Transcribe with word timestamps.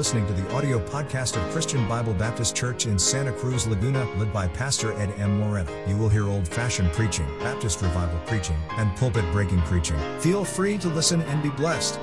listening 0.00 0.26
to 0.26 0.32
the 0.32 0.54
audio 0.54 0.78
podcast 0.86 1.36
of 1.36 1.52
Christian 1.52 1.86
Bible 1.86 2.14
Baptist 2.14 2.56
Church 2.56 2.86
in 2.86 2.98
Santa 2.98 3.32
Cruz, 3.32 3.66
Laguna, 3.66 4.08
led 4.16 4.32
by 4.32 4.48
Pastor 4.48 4.94
Ed 4.94 5.12
M. 5.18 5.38
Moreno. 5.38 5.70
You 5.86 5.94
will 5.98 6.08
hear 6.08 6.26
old 6.26 6.48
fashioned 6.48 6.90
preaching, 6.92 7.26
Baptist 7.40 7.82
revival 7.82 8.18
preaching, 8.24 8.56
and 8.78 8.96
pulpit 8.96 9.30
breaking 9.30 9.60
preaching. 9.68 9.98
Feel 10.18 10.42
free 10.42 10.78
to 10.78 10.88
listen 10.88 11.20
and 11.20 11.42
be 11.42 11.50
blessed. 11.50 12.00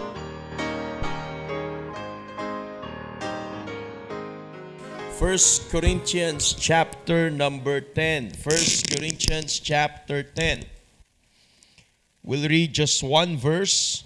First 5.18 5.72
Corinthians 5.72 6.54
chapter 6.54 7.32
number 7.32 7.82
10. 7.82 8.30
First 8.30 8.96
Corinthians 8.96 9.58
chapter 9.58 10.22
10. 10.22 10.66
We'll 12.22 12.48
read 12.48 12.74
just 12.74 13.02
one 13.02 13.38
verse. 13.38 14.04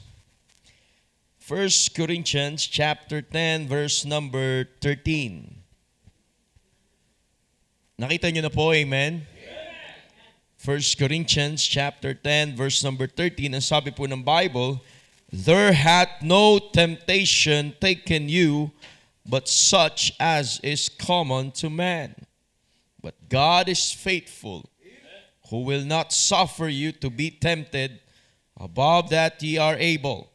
First 1.41 1.95
Corinthians 1.97 2.69
chapter 2.69 3.19
10 3.19 3.65
verse 3.65 4.05
number 4.05 4.69
13. 4.77 5.49
Nakita 7.97 8.29
niyo 8.29 8.45
na 8.45 8.53
po, 8.53 8.69
amen? 8.69 9.25
First 10.61 11.01
Corinthians 11.01 11.65
chapter 11.65 12.13
10 12.13 12.53
verse 12.53 12.85
number 12.85 13.09
13. 13.09 13.57
Ang 13.57 13.65
sabi 13.65 13.89
po 13.89 14.05
ng 14.05 14.21
Bible, 14.21 14.85
There 15.33 15.73
hath 15.73 16.21
no 16.21 16.61
temptation 16.61 17.73
taken 17.81 18.29
you 18.29 18.69
but 19.25 19.49
such 19.49 20.13
as 20.21 20.61
is 20.61 20.93
common 20.93 21.49
to 21.57 21.73
man. 21.73 22.13
But 23.01 23.17
God 23.33 23.65
is 23.65 23.89
faithful, 23.89 24.69
who 25.49 25.65
will 25.65 25.89
not 25.89 26.13
suffer 26.13 26.69
you 26.69 26.93
to 27.01 27.09
be 27.09 27.33
tempted 27.33 27.97
above 28.53 29.09
that 29.09 29.41
ye 29.41 29.57
are 29.57 29.73
able, 29.73 30.30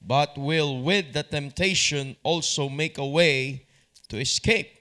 but 0.00 0.32
will 0.40 0.80
with 0.80 1.12
the 1.12 1.22
temptation 1.22 2.16
also 2.24 2.72
make 2.72 2.96
a 2.96 3.04
way 3.04 3.68
to 4.08 4.16
escape, 4.16 4.80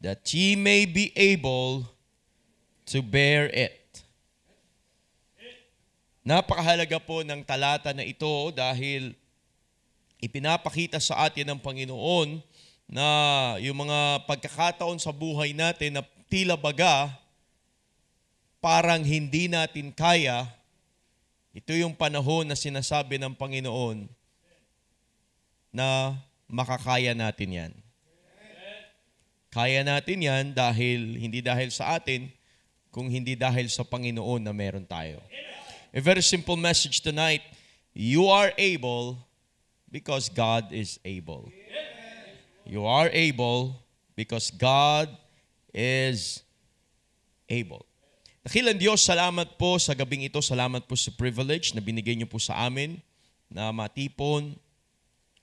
that 0.00 0.24
ye 0.32 0.56
may 0.56 0.88
be 0.88 1.12
able 1.14 1.84
to 2.88 3.04
bear 3.04 3.46
it. 3.52 4.02
Napakahalaga 6.26 6.98
po 6.98 7.22
ng 7.22 7.46
talata 7.46 7.94
na 7.94 8.02
ito 8.02 8.50
dahil 8.50 9.14
ipinapakita 10.18 10.98
sa 10.98 11.30
atin 11.30 11.54
ng 11.54 11.60
Panginoon 11.62 12.42
na 12.90 13.06
yung 13.62 13.86
mga 13.86 14.26
pagkakataon 14.26 14.98
sa 14.98 15.14
buhay 15.14 15.54
natin 15.54 15.94
na 15.94 16.02
tila 16.26 16.58
baga 16.58 17.14
parang 18.58 19.06
hindi 19.06 19.46
natin 19.46 19.94
kaya, 19.94 20.50
ito 21.54 21.70
yung 21.70 21.94
panahon 21.94 22.50
na 22.50 22.58
sinasabi 22.58 23.22
ng 23.22 23.38
Panginoon 23.38 24.10
na 25.76 26.16
makakaya 26.48 27.12
natin 27.12 27.52
yan. 27.52 27.72
Kaya 29.52 29.84
natin 29.84 30.24
yan 30.24 30.44
dahil, 30.56 31.20
hindi 31.20 31.44
dahil 31.44 31.68
sa 31.68 32.00
atin, 32.00 32.32
kung 32.88 33.12
hindi 33.12 33.36
dahil 33.36 33.68
sa 33.68 33.84
Panginoon 33.84 34.40
na 34.40 34.56
meron 34.56 34.88
tayo. 34.88 35.20
A 35.92 36.00
very 36.00 36.24
simple 36.24 36.56
message 36.56 37.04
tonight. 37.04 37.44
You 37.92 38.28
are 38.28 38.56
able 38.56 39.20
because 39.88 40.32
God 40.32 40.72
is 40.72 40.96
able. 41.04 41.52
You 42.64 42.88
are 42.88 43.12
able 43.12 43.80
because 44.16 44.48
God 44.48 45.12
is 45.72 46.40
able. 47.48 47.84
Dakilang 48.44 48.80
Diyos, 48.80 49.04
salamat 49.04 49.56
po 49.60 49.76
sa 49.80 49.92
gabing 49.92 50.24
ito. 50.24 50.40
Salamat 50.40 50.84
po 50.84 50.96
sa 50.96 51.12
privilege 51.12 51.72
na 51.72 51.80
binigay 51.80 52.16
niyo 52.16 52.28
po 52.28 52.40
sa 52.40 52.64
amin 52.64 53.00
na 53.48 53.72
matipon 53.72 54.56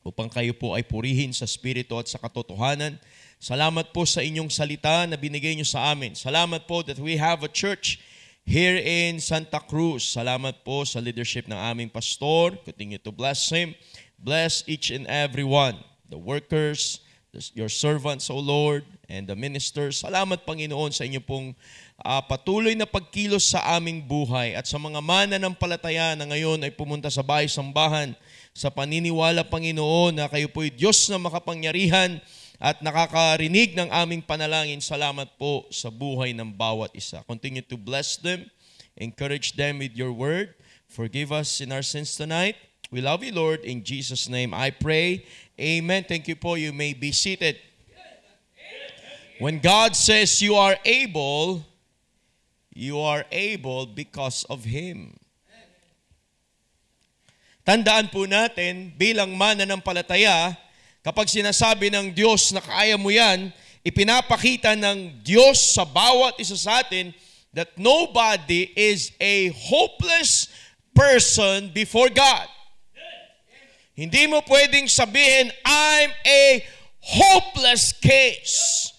upang 0.03 0.27
kayo 0.27 0.51
po 0.51 0.75
ay 0.75 0.83
purihin 0.83 1.31
sa 1.31 1.47
Espiritu 1.47 1.95
at 1.95 2.11
sa 2.11 2.19
katotohanan. 2.19 2.99
Salamat 3.39 3.95
po 3.95 4.03
sa 4.03 4.19
inyong 4.19 4.51
salita 4.51 5.07
na 5.07 5.15
binigay 5.15 5.55
niyo 5.55 5.67
sa 5.67 5.91
amin. 5.95 6.15
Salamat 6.15 6.67
po 6.67 6.83
that 6.83 6.99
we 6.99 7.15
have 7.15 7.43
a 7.43 7.51
church 7.51 7.99
here 8.43 8.75
in 8.79 9.23
Santa 9.23 9.63
Cruz. 9.63 10.03
Salamat 10.03 10.63
po 10.67 10.83
sa 10.83 10.99
leadership 10.99 11.47
ng 11.47 11.55
aming 11.55 11.87
pastor. 11.91 12.55
Continue 12.67 12.99
to 12.99 13.11
bless 13.11 13.47
him. 13.47 13.71
Bless 14.19 14.63
each 14.67 14.91
and 14.91 15.07
every 15.07 15.43
one. 15.43 15.79
The 16.11 16.19
workers, 16.19 17.03
your 17.55 17.71
servants, 17.71 18.27
O 18.27 18.39
Lord, 18.39 18.83
and 19.07 19.27
the 19.27 19.35
ministers. 19.35 20.03
Salamat, 20.03 20.43
Panginoon, 20.47 20.91
sa 20.91 21.07
inyo 21.07 21.23
pong 21.23 21.55
uh, 22.03 22.21
patuloy 22.23 22.75
na 22.75 22.87
pagkilos 22.87 23.55
sa 23.55 23.63
aming 23.75 24.03
buhay 24.03 24.53
at 24.53 24.67
sa 24.67 24.79
mga 24.79 24.99
mana 24.99 25.35
ng 25.39 25.55
palataya 25.55 26.13
na 26.15 26.27
ngayon 26.27 26.61
ay 26.61 26.71
pumunta 26.71 27.07
sa 27.07 27.23
bahay 27.23 27.47
sambahan 27.47 28.15
sa 28.53 28.69
paniniwala, 28.69 29.49
Panginoon, 29.49 30.21
na 30.21 30.29
kayo 30.29 30.45
po'y 30.45 30.69
Diyos 30.69 31.09
na 31.09 31.17
makapangyarihan 31.17 32.21
at 32.61 32.79
nakakarinig 32.85 33.73
ng 33.73 33.89
aming 33.89 34.21
panalangin. 34.21 34.77
Salamat 34.79 35.33
po 35.41 35.65
sa 35.73 35.89
buhay 35.89 36.37
ng 36.37 36.53
bawat 36.53 36.93
isa. 36.93 37.25
Continue 37.25 37.65
to 37.65 37.75
bless 37.75 38.15
them, 38.21 38.45
encourage 38.95 39.57
them 39.57 39.81
with 39.81 39.97
your 39.97 40.13
word. 40.13 40.53
Forgive 40.85 41.33
us 41.33 41.59
in 41.65 41.73
our 41.73 41.81
sins 41.81 42.13
tonight. 42.13 42.53
We 42.93 43.01
love 43.01 43.25
you, 43.25 43.33
Lord. 43.33 43.65
In 43.65 43.81
Jesus' 43.81 44.29
name 44.29 44.53
I 44.53 44.69
pray. 44.69 45.25
Amen. 45.57 46.05
Thank 46.05 46.29
you 46.29 46.37
po. 46.37 46.53
You 46.53 46.69
may 46.69 46.93
be 46.93 47.09
seated. 47.09 47.57
When 49.41 49.57
God 49.57 49.97
says 49.97 50.37
you 50.45 50.53
are 50.53 50.77
able, 50.85 51.65
you 52.69 53.01
are 53.01 53.25
able 53.33 53.89
because 53.89 54.45
of 54.45 54.63
Him. 54.63 55.17
Tandaan 57.63 58.11
po 58.11 58.27
natin, 58.27 58.91
bilang 58.99 59.39
mananampalataya, 59.39 60.51
kapag 60.99 61.31
sinasabi 61.31 61.87
ng 61.87 62.11
Diyos 62.11 62.51
na 62.51 62.59
kaya 62.59 62.99
mo 62.99 63.07
yan, 63.07 63.55
ipinapakita 63.87 64.75
ng 64.75 65.23
Diyos 65.23 65.71
sa 65.71 65.87
bawat 65.87 66.35
isa 66.43 66.59
sa 66.59 66.83
atin 66.83 67.15
that 67.55 67.71
nobody 67.79 68.67
is 68.75 69.15
a 69.15 69.47
hopeless 69.55 70.51
person 70.91 71.71
before 71.71 72.11
God. 72.11 72.51
Hindi 73.95 74.27
mo 74.27 74.43
pwedeng 74.43 74.91
sabihin, 74.91 75.47
I'm 75.63 76.11
a 76.27 76.43
hopeless 76.99 77.95
case. 77.95 78.91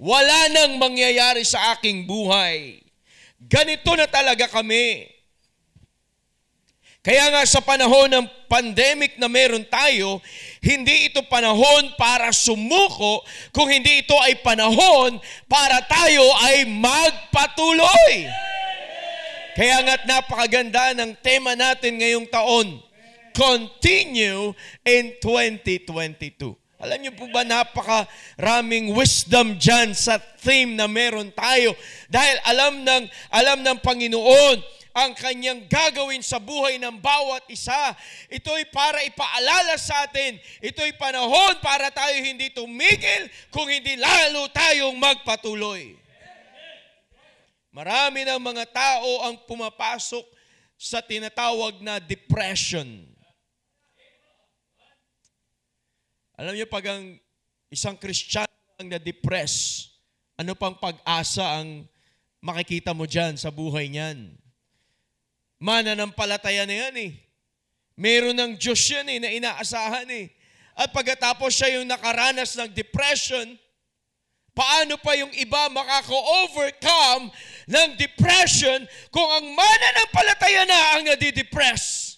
Wala 0.00 0.50
nang 0.50 0.80
mangyayari 0.80 1.46
sa 1.46 1.76
aking 1.76 2.08
buhay. 2.08 2.80
Ganito 3.36 3.92
na 3.94 4.08
talaga 4.08 4.48
kami. 4.48 5.19
Kaya 7.00 7.32
nga 7.32 7.42
sa 7.48 7.64
panahon 7.64 8.12
ng 8.12 8.26
pandemic 8.44 9.16
na 9.16 9.24
meron 9.24 9.64
tayo, 9.64 10.20
hindi 10.60 11.08
ito 11.08 11.24
panahon 11.32 11.96
para 11.96 12.28
sumuko, 12.28 13.24
kung 13.56 13.72
hindi 13.72 14.04
ito 14.04 14.12
ay 14.20 14.36
panahon 14.44 15.16
para 15.48 15.80
tayo 15.88 16.20
ay 16.44 16.68
magpatuloy. 16.68 18.28
Kaya 19.56 19.80
nga't 19.80 20.04
napakaganda 20.04 20.92
ng 20.92 21.16
tema 21.24 21.56
natin 21.56 21.96
ngayong 21.96 22.28
taon, 22.28 22.84
Continue 23.30 24.52
in 24.84 25.16
2022. 25.22 26.52
Alam 26.80 26.98
niyo 27.00 27.12
po 27.12 27.28
ba, 27.28 27.44
napakaraming 27.44 28.92
wisdom 28.96 29.56
dyan 29.56 29.92
sa 29.92 30.16
theme 30.16 30.76
na 30.76 30.88
meron 30.88 31.28
tayo. 31.32 31.76
Dahil 32.08 32.36
alam 32.44 32.84
ng, 32.84 33.04
alam 33.32 33.58
ng 33.60 33.78
Panginoon 33.84 34.79
ang 34.90 35.14
kanyang 35.14 35.66
gagawin 35.70 36.22
sa 36.22 36.42
buhay 36.42 36.78
ng 36.82 36.98
bawat 36.98 37.46
isa. 37.46 37.94
Ito'y 38.30 38.68
para 38.74 39.02
ipaalala 39.06 39.78
sa 39.78 40.06
atin. 40.06 40.38
Ito'y 40.58 40.98
panahon 40.98 41.58
para 41.62 41.90
tayo 41.94 42.16
hindi 42.18 42.50
tumigil 42.50 43.30
kung 43.54 43.70
hindi 43.70 43.94
lalo 43.94 44.50
tayong 44.50 44.98
magpatuloy. 44.98 45.94
Marami 47.70 48.26
ng 48.26 48.40
mga 48.42 48.64
tao 48.74 49.30
ang 49.30 49.38
pumapasok 49.46 50.26
sa 50.74 50.98
tinatawag 50.98 51.78
na 51.78 52.02
depression. 52.02 53.06
Alam 56.40 56.56
niyo, 56.56 56.66
pag 56.66 56.88
ang 56.88 57.20
isang 57.68 57.94
Kristiyano 57.94 58.48
ang 58.80 58.88
na-depress, 58.88 59.86
ano 60.40 60.56
pang 60.56 60.72
pag-asa 60.72 61.60
ang 61.60 61.84
makikita 62.40 62.96
mo 62.96 63.04
dyan 63.04 63.36
sa 63.36 63.52
buhay 63.52 63.92
niyan? 63.92 64.40
Mananampalataya 65.60 66.64
na 66.64 66.88
yan 66.88 66.96
eh. 66.96 67.12
Meron 68.00 68.32
ng 68.32 68.56
Diyos 68.56 68.80
yan 68.88 69.04
eh, 69.12 69.20
na 69.20 69.28
inaasahan 69.28 70.08
eh. 70.08 70.32
At 70.72 70.88
pagkatapos 70.88 71.52
siya 71.52 71.76
yung 71.76 71.84
nakaranas 71.84 72.56
ng 72.56 72.72
depression, 72.72 73.44
paano 74.56 74.96
pa 74.96 75.12
yung 75.20 75.28
iba 75.36 75.68
makaka-overcome 75.68 77.28
ng 77.68 77.88
depression 78.00 78.88
kung 79.12 79.28
ang 79.28 79.44
mananampalataya 79.52 80.64
na 80.64 80.78
ang 80.96 81.02
nadidepress? 81.04 82.09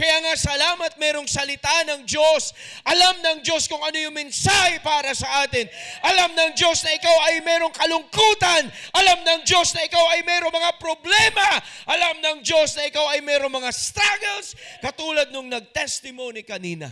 Kaya 0.00 0.16
nga 0.24 0.32
salamat 0.32 0.96
merong 0.96 1.28
salita 1.28 1.84
ng 1.84 2.08
Diyos. 2.08 2.56
Alam 2.88 3.20
ng 3.20 3.38
Diyos 3.44 3.68
kung 3.68 3.84
ano 3.84 3.92
yung 4.00 4.16
mensahe 4.16 4.80
para 4.80 5.12
sa 5.12 5.44
atin. 5.44 5.68
Alam 6.00 6.32
ng 6.32 6.56
Diyos 6.56 6.80
na 6.80 6.96
ikaw 6.96 7.16
ay 7.28 7.44
merong 7.44 7.68
kalungkutan. 7.76 8.64
Alam 8.96 9.20
ng 9.20 9.40
Diyos 9.44 9.76
na 9.76 9.84
ikaw 9.84 10.00
ay 10.16 10.24
merong 10.24 10.56
mga 10.56 10.72
problema. 10.80 11.48
Alam 11.84 12.16
ng 12.16 12.38
Diyos 12.40 12.80
na 12.80 12.88
ikaw 12.88 13.12
ay 13.12 13.20
merong 13.20 13.52
mga 13.52 13.68
struggles. 13.76 14.56
Katulad 14.80 15.28
nung 15.36 15.52
nag-testimony 15.52 16.48
kanina. 16.48 16.88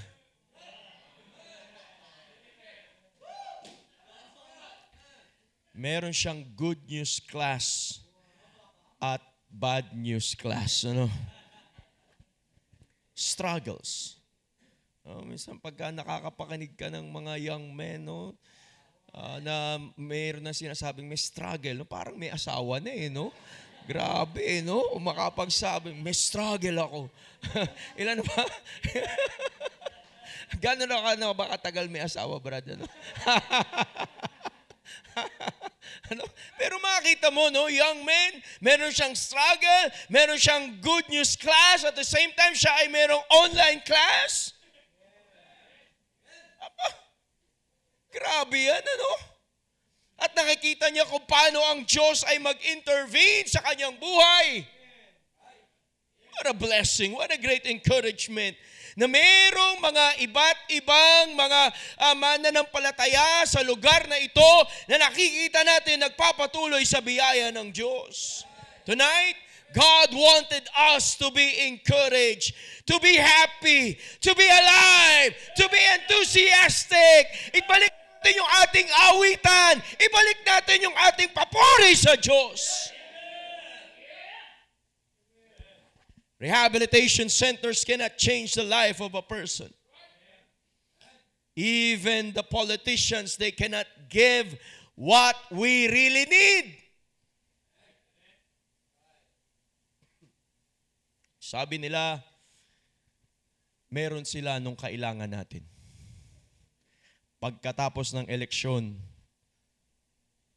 Meron 5.73 6.13
siyang 6.13 6.45
good 6.53 6.85
news 6.85 7.25
class 7.25 7.97
at 9.01 9.25
bad 9.49 9.97
news 9.97 10.37
class. 10.37 10.85
Ano? 10.85 11.09
Struggles. 13.19 14.23
Oh, 15.03 15.27
minsan 15.27 15.59
pagka 15.59 15.91
nakakapakinig 15.91 16.79
ka 16.79 16.87
ng 16.87 17.11
mga 17.11 17.51
young 17.51 17.75
men, 17.75 18.07
no, 18.07 18.31
uh, 19.11 19.43
na 19.43 19.83
mayroon 19.99 20.47
na 20.47 20.55
sinasabing 20.55 21.11
may 21.11 21.19
struggle, 21.19 21.83
no, 21.83 21.83
parang 21.83 22.15
may 22.15 22.31
asawa 22.31 22.79
na 22.79 22.95
eh, 22.95 23.11
no? 23.11 23.35
Grabe, 23.91 24.39
eh, 24.39 24.63
no? 24.63 24.87
Makapagsabi, 25.03 25.99
may 25.99 26.15
struggle 26.15 26.79
ako. 26.79 27.01
Ilan 28.01 28.23
ba? 28.23 28.43
Gano'n 30.63 30.87
na 30.87 31.03
ka 31.03 31.19
na 31.19 31.35
ba 31.35 31.59
katagal 31.59 31.91
may 31.91 32.07
asawa, 32.07 32.39
brad? 32.39 32.71
Ano? 32.71 32.87
ano? 36.13 36.25
Pero 36.57 36.81
makita 36.81 37.29
mo, 37.29 37.53
no, 37.53 37.69
young 37.69 38.05
man, 38.05 38.33
meron 38.65 38.89
siyang 38.89 39.13
struggle, 39.13 39.93
meron 40.09 40.41
siyang 40.41 40.81
good 40.81 41.05
news 41.13 41.37
class, 41.37 41.85
at 41.85 41.97
the 41.97 42.07
same 42.07 42.33
time, 42.33 42.57
siya 42.57 42.73
ay 42.81 42.89
merong 42.89 43.23
online 43.29 43.85
class. 43.85 44.57
Aba, 46.65 46.89
grabe 48.13 48.59
yan, 48.59 48.81
ano? 48.83 49.11
At 50.19 50.35
nakikita 50.35 50.91
niya 50.91 51.07
kung 51.07 51.23
paano 51.31 51.63
ang 51.71 51.87
Diyos 51.87 52.27
ay 52.27 52.43
mag-intervene 52.43 53.47
sa 53.47 53.63
kanyang 53.63 53.95
buhay. 54.03 54.67
What 56.39 56.51
a 56.51 56.55
blessing. 56.55 57.15
What 57.15 57.31
a 57.31 57.39
great 57.39 57.67
encouragement 57.67 58.59
na 58.99 59.07
mayroong 59.07 59.79
mga 59.79 60.05
iba't 60.27 60.59
ibang 60.75 61.39
mga 61.39 61.61
uh, 62.03 62.15
mananampalataya 62.19 63.47
sa 63.47 63.63
lugar 63.63 64.11
na 64.11 64.19
ito 64.19 64.51
na 64.91 65.07
nakikita 65.07 65.63
natin 65.63 66.03
nagpapatuloy 66.03 66.83
sa 66.83 66.99
biyaya 66.99 67.55
ng 67.55 67.71
Diyos. 67.71 68.43
Tonight, 68.83 69.39
God 69.71 70.11
wanted 70.11 70.67
us 70.91 71.15
to 71.23 71.31
be 71.31 71.47
encouraged, 71.71 72.59
to 72.91 72.99
be 72.99 73.15
happy, 73.15 73.95
to 74.19 74.35
be 74.35 74.49
alive, 74.51 75.31
to 75.63 75.65
be 75.71 75.79
enthusiastic. 75.95 77.55
Ibalik 77.55 77.95
natin 77.95 78.33
yung 78.35 78.51
ating 78.67 78.89
awitan. 79.15 79.75
Ibalik 79.95 80.39
natin 80.43 80.77
yung 80.91 80.97
ating 81.07 81.31
papuri 81.31 81.95
sa 81.95 82.19
Diyos. 82.19 82.91
Rehabilitation 86.39 87.27
centers 87.27 87.83
cannot 87.83 88.15
change 88.15 88.55
the 88.55 88.63
life 88.63 89.03
of 89.03 89.15
a 89.15 89.23
person. 89.23 89.75
Even 91.59 92.31
the 92.31 92.47
politicians, 92.47 93.35
they 93.35 93.51
cannot 93.51 93.87
give 94.09 94.55
what 94.95 95.35
we 95.51 95.91
really 95.91 96.27
need. 96.31 96.79
Sabi 101.43 101.83
nila, 101.83 102.23
meron 103.91 104.23
sila 104.23 104.63
nung 104.63 104.79
kailangan 104.79 105.27
natin. 105.27 105.67
Pagkatapos 107.43 108.15
ng 108.15 108.31
eleksyon, 108.31 108.95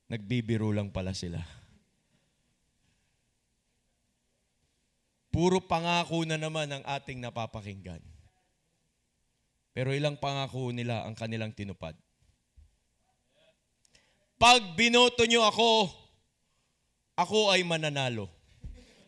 nagbibiro 0.06 0.70
lang 0.70 0.94
pala 0.94 1.18
sila. 1.18 1.61
Puro 5.42 5.58
pangako 5.58 6.22
na 6.22 6.38
naman 6.38 6.70
ang 6.70 6.86
ating 6.86 7.18
napapakinggan. 7.18 7.98
Pero 9.74 9.90
ilang 9.90 10.14
pangako 10.14 10.70
nila 10.70 11.02
ang 11.02 11.18
kanilang 11.18 11.50
tinupad. 11.50 11.98
Pag 14.38 14.78
binoto 14.78 15.26
nyo 15.26 15.42
ako, 15.50 15.90
ako 17.18 17.50
ay 17.58 17.66
mananalo. 17.66 18.30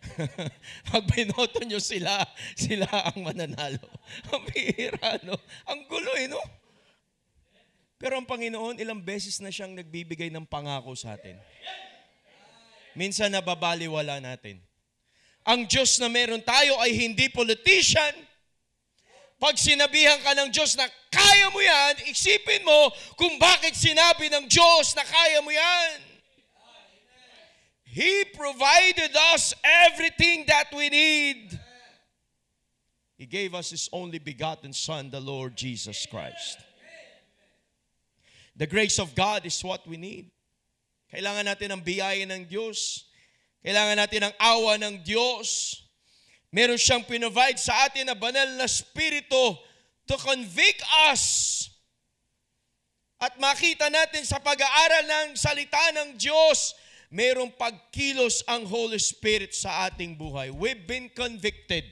Pag 0.89 1.05
binoto 1.13 1.61
nyo 1.69 1.77
sila, 1.77 2.25
sila 2.57 2.89
ang 2.89 3.29
mananalo. 3.29 3.85
Ang 4.33 4.41
bihira, 4.49 5.21
no? 5.21 5.37
Ang 5.69 5.85
gulo, 5.85 6.17
eh, 6.17 6.33
no? 6.33 6.41
Pero 8.01 8.17
ang 8.17 8.25
Panginoon, 8.25 8.81
ilang 8.81 9.05
beses 9.05 9.37
na 9.37 9.53
siyang 9.53 9.77
nagbibigay 9.77 10.33
ng 10.33 10.49
pangako 10.49 10.97
sa 10.97 11.13
atin. 11.13 11.37
Minsan 12.97 13.29
nababaliwala 13.29 14.17
natin. 14.17 14.72
Ang 15.43 15.67
Diyos 15.67 15.99
na 15.99 16.07
meron 16.07 16.39
tayo 16.39 16.79
ay 16.79 16.95
hindi 16.95 17.27
politician. 17.27 18.15
Pag 19.43 19.59
sinabihan 19.59 20.23
ka 20.23 20.31
ng 20.39 20.55
Diyos 20.55 20.79
na 20.79 20.87
kaya 21.11 21.51
mo 21.51 21.59
yan, 21.59 21.99
isipin 22.07 22.63
mo 22.63 22.87
kung 23.19 23.35
bakit 23.35 23.75
sinabi 23.75 24.31
ng 24.31 24.47
Diyos 24.47 24.95
na 24.95 25.03
kaya 25.03 25.43
mo 25.43 25.51
yan. 25.51 25.99
He 27.83 28.25
provided 28.33 29.11
us 29.35 29.53
everything 29.61 30.47
that 30.47 30.71
we 30.71 30.87
need. 30.89 31.59
He 33.19 33.27
gave 33.27 33.53
us 33.53 33.69
His 33.69 33.91
only 33.91 34.17
begotten 34.17 34.73
Son, 34.73 35.11
the 35.11 35.19
Lord 35.19 35.55
Jesus 35.59 36.07
Christ. 36.07 36.57
The 38.55 38.65
grace 38.65 38.97
of 38.97 39.13
God 39.13 39.45
is 39.45 39.61
what 39.61 39.85
we 39.85 39.97
need. 39.97 40.31
Kailangan 41.13 41.45
natin 41.45 41.69
ang 41.69 41.81
biyaya 41.85 42.25
ng 42.25 42.49
Diyos. 42.49 43.05
Kailangan 43.63 43.97
natin 43.97 44.27
ang 44.27 44.35
awa 44.35 44.75
ng 44.75 44.99
Diyos. 45.07 45.79
Meron 46.51 46.77
siyang 46.77 47.07
pinovide 47.07 47.57
sa 47.57 47.87
atin 47.87 48.11
na 48.11 48.13
banal 48.13 48.45
na 48.59 48.67
spirito 48.67 49.57
to 50.03 50.19
convict 50.19 50.83
us. 51.09 51.23
At 53.23 53.39
makita 53.39 53.87
natin 53.87 54.27
sa 54.27 54.37
pag-aaral 54.43 55.07
ng 55.07 55.27
salita 55.39 55.79
ng 55.95 56.19
Diyos 56.19 56.75
merong 57.13 57.53
pagkilos 57.53 58.41
ang 58.49 58.65
Holy 58.65 58.97
Spirit 58.97 59.53
sa 59.53 59.85
ating 59.85 60.17
buhay. 60.17 60.49
We've 60.49 60.83
been 60.83 61.13
convicted. 61.13 61.85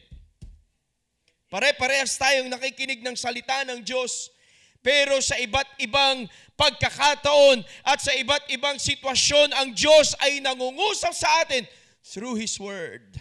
Pare-parehas 1.47 2.17
tayong 2.17 2.49
nakikinig 2.49 3.05
ng 3.05 3.13
salita 3.13 3.61
ng 3.69 3.85
Diyos, 3.85 4.33
pero 4.81 5.21
sa 5.21 5.37
iba't 5.37 5.77
ibang 5.77 6.25
pagkakataon 6.57 7.61
at 7.85 8.01
sa 8.01 8.13
iba't 8.17 8.49
ibang 8.49 8.77
sitwasyon, 8.81 9.53
ang 9.53 9.73
Diyos 9.77 10.17
ay 10.21 10.41
nangungusap 10.41 11.13
sa 11.13 11.29
atin 11.45 11.65
through 12.01 12.37
His 12.37 12.57
Word. 12.57 13.17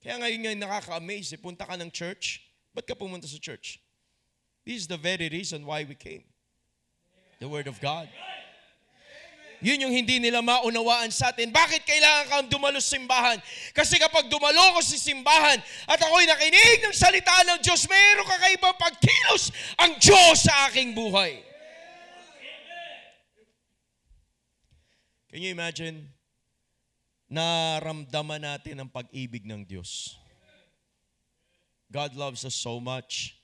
Kaya 0.00 0.16
ngayon 0.16 0.40
nga 0.40 0.52
nakaka-amaze, 0.64 1.36
eh, 1.36 1.40
punta 1.42 1.68
ka 1.68 1.76
ng 1.76 1.92
church, 1.92 2.40
ba't 2.72 2.88
ka 2.88 2.96
pumunta 2.96 3.28
sa 3.28 3.36
church? 3.36 3.82
This 4.64 4.86
is 4.86 4.88
the 4.88 4.96
very 4.96 5.28
reason 5.28 5.66
why 5.66 5.84
we 5.84 5.98
came. 5.98 6.24
The 7.42 7.50
Word 7.50 7.68
of 7.68 7.82
God. 7.84 8.08
Yun 9.60 9.84
yung 9.84 9.92
hindi 9.92 10.16
nila 10.16 10.40
maunawaan 10.40 11.12
sa 11.12 11.32
atin. 11.32 11.52
Bakit 11.52 11.84
kailangan 11.84 12.24
kang 12.32 12.48
dumalo 12.48 12.80
sa 12.80 12.96
simbahan? 12.96 13.38
Kasi 13.76 14.00
kapag 14.00 14.32
dumalo 14.32 14.76
ko 14.76 14.80
sa 14.80 14.96
simbahan 14.96 15.60
at 15.84 16.00
ako'y 16.00 16.24
nakinig 16.24 16.88
ng 16.88 16.96
salita 16.96 17.44
ng 17.44 17.60
Diyos, 17.60 17.84
mayroong 17.84 18.28
kakaibang 18.28 18.76
pagkilos 18.80 19.52
ang 19.76 20.00
Diyos 20.00 20.48
sa 20.48 20.72
aking 20.72 20.96
buhay. 20.96 21.44
Can 25.30 25.44
you 25.44 25.52
imagine? 25.52 26.10
Naramdaman 27.30 28.42
natin 28.42 28.82
ang 28.82 28.90
pag-ibig 28.90 29.46
ng 29.46 29.62
Diyos. 29.62 30.18
God 31.86 32.18
loves 32.18 32.42
us 32.42 32.58
so 32.58 32.82
much. 32.82 33.38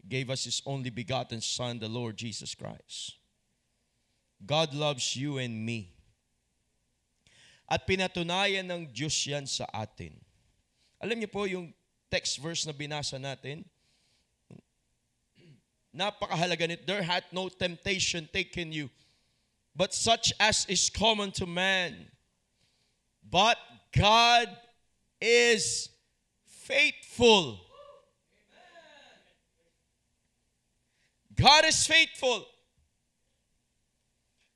He 0.00 0.08
gave 0.08 0.32
us 0.32 0.48
His 0.48 0.64
only 0.64 0.88
begotten 0.88 1.44
Son, 1.44 1.76
the 1.76 1.90
Lord 1.90 2.16
Jesus 2.16 2.56
Christ. 2.56 3.19
God 4.44 4.72
loves 4.74 5.16
you 5.16 5.38
and 5.38 5.52
me. 5.52 5.92
At 7.70 7.86
pinatunayan 7.86 8.66
ng 8.66 8.90
Diyos 8.90 9.14
yan 9.26 9.46
sa 9.46 9.68
atin. 9.70 10.16
Alam 10.98 11.22
niyo 11.22 11.30
po 11.30 11.46
yung 11.46 11.70
text 12.10 12.42
verse 12.42 12.66
na 12.66 12.74
binasa 12.74 13.14
natin, 13.14 13.62
napakahalaga 15.94 16.66
nito. 16.66 16.82
There 16.82 17.02
hath 17.02 17.30
no 17.30 17.46
temptation 17.46 18.26
taken 18.32 18.74
you, 18.74 18.90
but 19.74 19.94
such 19.94 20.34
as 20.42 20.66
is 20.66 20.90
common 20.90 21.30
to 21.38 21.46
man. 21.46 22.10
But 23.22 23.56
God 23.94 24.50
is 25.22 25.88
faithful. 26.66 27.62
God 31.38 31.64
is 31.64 31.86
faithful. 31.86 32.44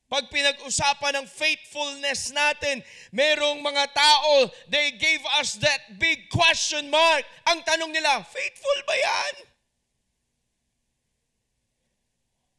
Pag 0.04 0.28
pinag-usapan 0.28 1.16
ng 1.20 1.26
faithfulness 1.26 2.30
natin, 2.30 2.84
merong 3.11 3.64
mga 3.64 3.84
tao, 3.96 4.52
they 4.68 4.92
gave 5.00 5.25
us 5.40 5.56
that 5.58 5.96
big 5.96 6.28
question 6.28 6.92
mark. 6.92 7.25
Ang 7.49 7.64
tanong 7.64 7.90
nila, 7.90 8.20
faithful 8.23 8.78
ba 8.84 8.94
yan? 8.94 9.34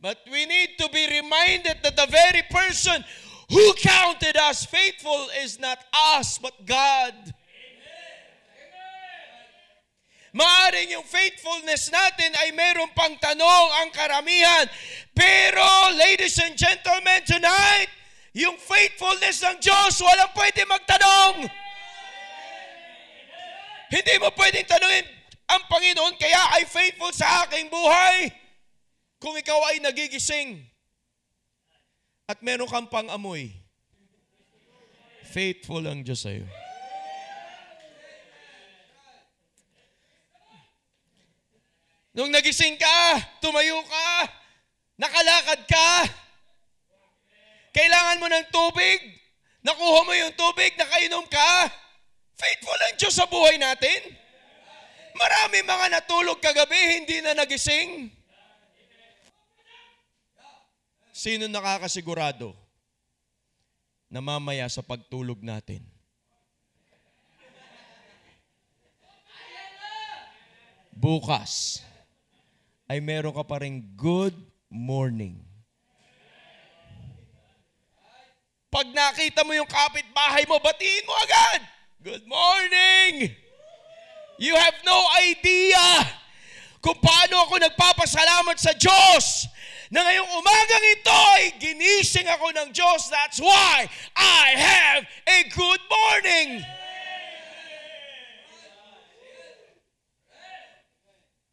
But 0.02 0.20
we 0.30 0.46
need 0.46 0.78
to 0.78 0.90
be 0.90 1.06
reminded 1.22 1.82
that 1.82 1.96
the 1.96 2.10
very 2.10 2.44
person 2.50 3.06
who 3.50 3.74
counted 3.78 4.38
us 4.38 4.66
faithful 4.66 5.30
is 5.42 5.60
not 5.60 5.80
us, 6.18 6.38
but 6.38 6.66
God. 6.66 7.14
Maaring 10.36 10.92
yung 10.92 11.08
faithfulness 11.08 11.88
natin 11.88 12.36
ay 12.44 12.52
meron 12.52 12.92
pang 12.92 13.16
tanong 13.16 13.68
ang 13.80 13.90
karamihan. 13.96 14.68
Pero, 15.16 15.64
ladies 15.96 16.36
and 16.44 16.60
gentlemen, 16.60 17.24
tonight, 17.24 17.88
yung 18.36 18.60
faithfulness 18.60 19.40
ng 19.48 19.64
Diyos, 19.64 19.96
walang 20.04 20.36
pwede 20.36 20.68
magtanong. 20.68 21.48
Hindi 23.88 24.14
mo 24.20 24.28
pwedeng 24.36 24.68
tanongin, 24.68 25.08
ang 25.48 25.64
Panginoon 25.72 26.20
kaya 26.20 26.60
ay 26.60 26.68
faithful 26.68 27.16
sa 27.16 27.48
aking 27.48 27.72
buhay. 27.72 28.28
Kung 29.24 29.40
ikaw 29.40 29.72
ay 29.72 29.80
nagigising 29.80 30.60
at 32.28 32.44
meron 32.44 32.68
kang 32.68 32.92
pang-amoy, 32.92 33.56
faithful 35.32 35.80
ang 35.88 36.04
Diyos 36.04 36.28
sa'yo. 36.28 36.65
Nung 42.16 42.32
nagising 42.32 42.80
ka, 42.80 43.20
tumayo 43.44 43.84
ka, 43.84 44.08
nakalakad 44.96 45.68
ka, 45.68 45.92
kailangan 47.76 48.24
mo 48.24 48.28
ng 48.32 48.48
tubig, 48.56 49.20
nakuha 49.60 50.00
mo 50.08 50.16
yung 50.16 50.32
tubig, 50.32 50.72
nakainom 50.80 51.28
ka, 51.28 51.68
faithful 52.40 52.80
ang 52.88 52.96
Diyos 52.96 53.20
sa 53.20 53.28
buhay 53.28 53.60
natin. 53.60 54.16
Marami 55.12 55.60
mga 55.68 55.86
natulog 55.92 56.40
kagabi, 56.40 57.04
hindi 57.04 57.20
na 57.20 57.36
nagising. 57.36 58.08
Sino 61.12 61.52
nakakasigurado 61.52 62.56
na 64.08 64.24
mamaya 64.24 64.72
sa 64.72 64.80
pagtulog 64.80 65.44
natin, 65.44 65.84
bukas, 70.96 71.84
ay 72.86 73.02
meron 73.02 73.34
ka 73.34 73.42
pa 73.42 73.62
rin 73.66 73.82
good 73.98 74.36
morning. 74.70 75.42
Pag 78.70 78.92
nakita 78.92 79.42
mo 79.48 79.56
yung 79.56 79.70
kapitbahay 79.70 80.44
mo, 80.46 80.60
batiin 80.60 81.08
mo 81.08 81.14
agad. 81.24 81.62
Good 82.04 82.26
morning! 82.28 83.32
You 84.36 84.54
have 84.54 84.78
no 84.84 85.00
idea 85.24 86.04
kung 86.84 87.00
paano 87.00 87.48
ako 87.48 87.56
nagpapasalamat 87.66 88.58
sa 88.60 88.76
Diyos 88.76 89.48
na 89.90 90.04
ngayong 90.04 90.28
umagang 90.28 90.86
ito 90.92 91.20
ay 91.40 91.56
ginising 91.58 92.28
ako 92.30 92.52
ng 92.52 92.70
Diyos. 92.76 93.08
That's 93.10 93.40
why 93.40 93.88
I 94.14 94.46
have 94.54 95.02
a 95.08 95.40
good 95.50 95.82
morning. 95.88 96.62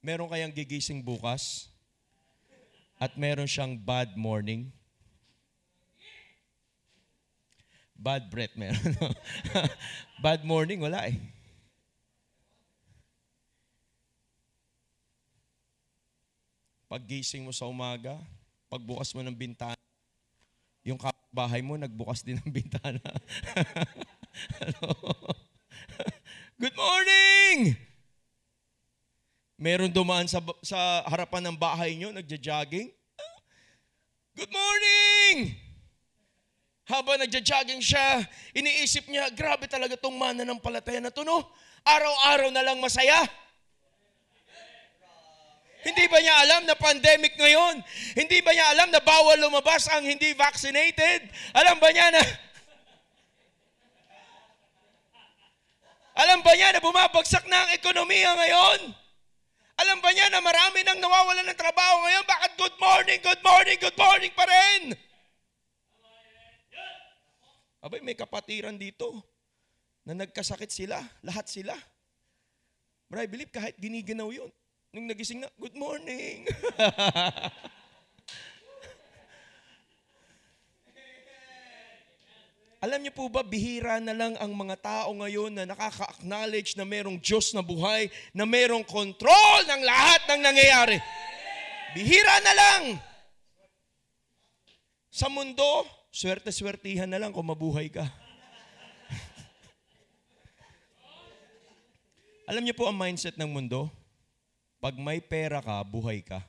Meron 0.02 0.26
kayang 0.26 0.50
gigising 0.50 0.98
bukas 0.98 1.70
at 2.98 3.14
meron 3.14 3.46
siyang 3.46 3.78
bad 3.78 4.18
morning? 4.18 4.66
Bad 7.94 8.26
breath 8.26 8.50
meron. 8.58 8.98
bad 10.26 10.42
morning, 10.42 10.82
wala 10.82 11.06
eh. 11.06 11.14
Paggising 16.90 17.46
mo 17.46 17.54
sa 17.54 17.70
umaga, 17.70 18.18
pagbukas 18.66 19.14
mo 19.14 19.22
ng 19.22 19.38
bintana, 19.38 19.78
yung 20.82 20.98
bahay 21.30 21.62
mo, 21.62 21.78
nagbukas 21.78 22.26
din 22.26 22.42
ng 22.42 22.50
bintana. 22.58 23.06
Good 26.58 26.74
morning! 26.74 27.91
Meron 29.62 29.94
dumaan 29.94 30.26
sa, 30.26 30.42
sa 30.58 31.06
harapan 31.06 31.46
ng 31.46 31.54
bahay 31.54 31.94
nyo, 31.94 32.10
nagja-jogging. 32.10 32.90
Good 34.34 34.50
morning! 34.50 35.54
Habang 36.82 37.22
nagja-jogging 37.22 37.78
siya, 37.78 38.26
iniisip 38.58 39.06
niya, 39.06 39.30
grabe 39.30 39.70
talaga 39.70 39.94
tong 39.94 40.18
mana 40.18 40.42
ng 40.42 40.58
palataya 40.58 40.98
na 40.98 41.14
to, 41.14 41.22
no? 41.22 41.46
Araw-araw 41.86 42.50
na 42.50 42.66
lang 42.66 42.82
masaya. 42.82 43.22
Hindi 45.86 46.10
ba 46.10 46.18
niya 46.18 46.34
alam 46.42 46.66
na 46.66 46.74
pandemic 46.74 47.38
ngayon? 47.38 47.86
Hindi 48.18 48.42
ba 48.42 48.50
niya 48.50 48.66
alam 48.66 48.90
na 48.90 48.98
bawal 48.98 49.38
lumabas 49.46 49.86
ang 49.94 50.02
hindi 50.02 50.34
vaccinated? 50.34 51.30
Alam 51.54 51.78
ba 51.78 51.94
niya 51.94 52.10
na... 52.10 52.18
Alam 56.26 56.42
ba 56.42 56.50
niya 56.58 56.74
na 56.74 56.82
bumabagsak 56.82 57.46
na 57.46 57.62
ang 57.62 57.70
ekonomiya 57.78 58.34
ngayon? 58.34 59.01
Alam 59.80 59.98
ba 60.04 60.10
niya 60.12 60.28
na 60.28 60.44
marami 60.44 60.84
nang 60.84 61.00
nawawalan 61.00 61.48
ng 61.48 61.58
trabaho 61.58 61.96
ngayon? 62.04 62.24
Bakit 62.28 62.52
good 62.60 62.76
morning, 62.76 63.20
good 63.24 63.42
morning, 63.42 63.78
good 63.80 63.98
morning 63.98 64.32
pa 64.36 64.44
rin? 64.44 64.82
Abay, 67.82 67.98
may 68.04 68.14
kapatiran 68.14 68.78
dito 68.78 69.10
na 70.06 70.14
nagkasakit 70.14 70.70
sila, 70.70 71.02
lahat 71.24 71.48
sila. 71.50 71.74
But 73.10 73.24
I 73.24 73.26
believe 73.26 73.50
kahit 73.50 73.74
giniginaw 73.80 74.30
yun, 74.30 74.52
Nung 74.92 75.08
nagising 75.08 75.40
na, 75.40 75.48
good 75.56 75.72
morning. 75.72 76.44
Alam 82.82 82.98
niyo 82.98 83.14
po 83.14 83.30
ba, 83.30 83.46
bihira 83.46 84.02
na 84.02 84.10
lang 84.10 84.34
ang 84.42 84.50
mga 84.58 84.74
tao 84.82 85.14
ngayon 85.14 85.54
na 85.54 85.62
nakaka-acknowledge 85.70 86.74
na 86.74 86.82
merong 86.82 87.14
Diyos 87.22 87.54
na 87.54 87.62
buhay, 87.62 88.10
na 88.34 88.42
merong 88.42 88.82
control 88.82 89.62
ng 89.70 89.86
lahat 89.86 90.26
ng 90.26 90.42
nangyayari. 90.42 90.98
Bihira 91.94 92.42
na 92.42 92.52
lang. 92.58 92.98
Sa 95.14 95.30
mundo, 95.30 95.86
swerte-swertihan 96.10 97.06
na 97.06 97.22
lang 97.22 97.30
kung 97.30 97.46
mabuhay 97.46 97.86
ka. 97.86 98.02
Alam 102.50 102.66
niyo 102.66 102.74
po 102.74 102.90
ang 102.90 102.98
mindset 102.98 103.38
ng 103.38 103.46
mundo? 103.46 103.86
Pag 104.82 104.98
may 104.98 105.22
pera 105.22 105.62
ka, 105.62 105.78
buhay 105.86 106.18
ka. 106.18 106.42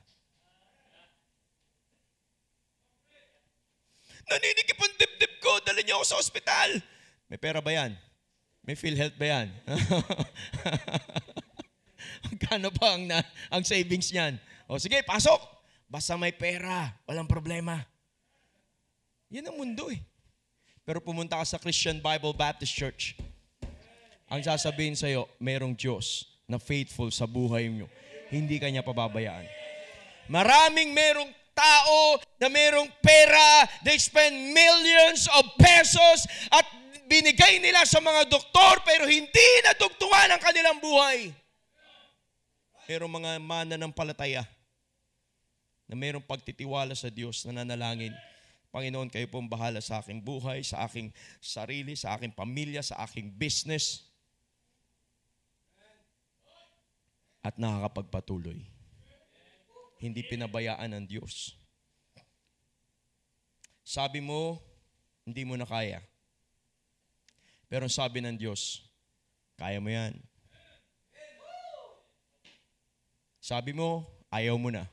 Naninikip 4.26 4.82
ang 4.82 4.94
dibdib 4.98 5.23
ko, 5.44 5.60
dali 5.60 5.84
niyo 5.84 6.00
ako 6.00 6.06
sa 6.08 6.16
ospital. 6.16 6.80
May 7.28 7.36
pera 7.36 7.60
ba 7.60 7.68
yan? 7.68 7.92
May 8.64 8.72
PhilHealth 8.72 9.20
ba 9.20 9.28
yan? 9.28 9.52
Magkano 12.24 12.72
pa 12.72 12.96
ang, 12.96 13.04
na, 13.04 13.20
ang 13.52 13.60
savings 13.60 14.08
niyan? 14.08 14.40
O 14.64 14.80
sige, 14.80 15.04
pasok. 15.04 15.36
Basta 15.84 16.16
may 16.16 16.32
pera, 16.32 16.96
walang 17.04 17.28
problema. 17.28 17.84
Yan 19.28 19.52
ang 19.52 19.60
mundo 19.60 19.92
eh. 19.92 20.00
Pero 20.88 21.04
pumunta 21.04 21.36
ka 21.36 21.44
sa 21.44 21.60
Christian 21.60 22.00
Bible 22.00 22.32
Baptist 22.32 22.72
Church. 22.72 23.12
Ang 24.32 24.40
sasabihin 24.40 24.96
sa'yo, 24.96 25.28
merong 25.36 25.76
Diyos 25.76 26.24
na 26.48 26.56
faithful 26.56 27.12
sa 27.12 27.28
buhay 27.28 27.68
niyo 27.68 27.92
hindi 28.34 28.58
kanya 28.58 28.82
pababayaan. 28.82 29.46
Maraming 30.26 30.90
merong 30.90 31.30
tao 31.54 32.18
na 32.36 32.50
merong 32.50 32.90
pera, 33.00 33.64
they 33.86 33.96
spend 33.96 34.34
millions 34.52 35.30
of 35.38 35.46
pesos 35.56 36.26
at 36.50 36.66
binigay 37.06 37.62
nila 37.62 37.86
sa 37.86 38.02
mga 38.02 38.26
doktor 38.28 38.82
pero 38.82 39.06
hindi 39.06 39.48
nadugtungan 39.64 40.34
ang 40.34 40.42
kanilang 40.42 40.78
buhay. 40.82 41.32
Pero 42.84 43.08
mga 43.08 43.40
mana 43.40 43.80
ng 43.80 43.94
palataya 43.94 44.44
na 45.88 45.96
merong 45.96 46.26
pagtitiwala 46.26 46.92
sa 46.92 47.08
Diyos 47.08 47.46
na 47.48 47.64
nanalangin, 47.64 48.12
Panginoon, 48.74 49.06
kayo 49.06 49.30
pong 49.30 49.46
bahala 49.46 49.78
sa 49.78 50.02
aking 50.02 50.18
buhay, 50.18 50.66
sa 50.66 50.82
aking 50.84 51.14
sarili, 51.38 51.94
sa 51.94 52.18
aking 52.18 52.34
pamilya, 52.34 52.82
sa 52.82 53.06
aking 53.06 53.30
business. 53.30 54.10
at 57.44 57.60
nakakapagpatuloy. 57.60 58.64
Hindi 60.04 60.20
pinabayaan 60.20 60.92
ng 61.00 61.04
Diyos. 61.08 61.56
Sabi 63.80 64.20
mo, 64.20 64.60
hindi 65.24 65.48
mo 65.48 65.56
na 65.56 65.64
kaya. 65.64 66.04
Pero 67.72 67.88
sabi 67.88 68.20
ng 68.20 68.36
Diyos, 68.36 68.84
kaya 69.56 69.80
mo 69.80 69.88
yan. 69.88 70.12
Sabi 73.40 73.72
mo, 73.72 74.04
ayaw 74.28 74.60
mo 74.60 74.68
na. 74.68 74.84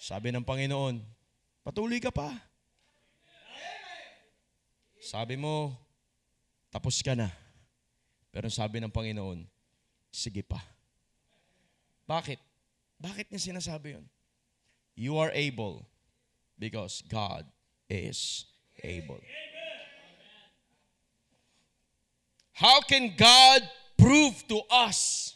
Sabi 0.00 0.32
ng 0.32 0.48
Panginoon, 0.48 1.04
patuloy 1.60 2.00
ka 2.00 2.08
pa. 2.08 2.32
Sabi 5.04 5.36
mo, 5.36 5.76
tapos 6.72 7.04
ka 7.04 7.12
na. 7.12 7.28
Pero 8.32 8.48
sabi 8.48 8.80
ng 8.80 8.92
Panginoon, 8.92 9.44
sige 10.08 10.40
pa. 10.40 10.64
Bakit? 12.08 12.47
Bakit 12.98 13.30
niya 13.30 13.54
sinasabi 13.54 13.98
yun? 13.98 14.06
You 14.98 15.22
are 15.22 15.30
able 15.30 15.86
because 16.58 17.02
God 17.06 17.46
is 17.86 18.46
able. 18.82 19.22
How 22.58 22.82
can 22.82 23.14
God 23.14 23.62
prove 23.94 24.42
to 24.50 24.62
us 24.66 25.34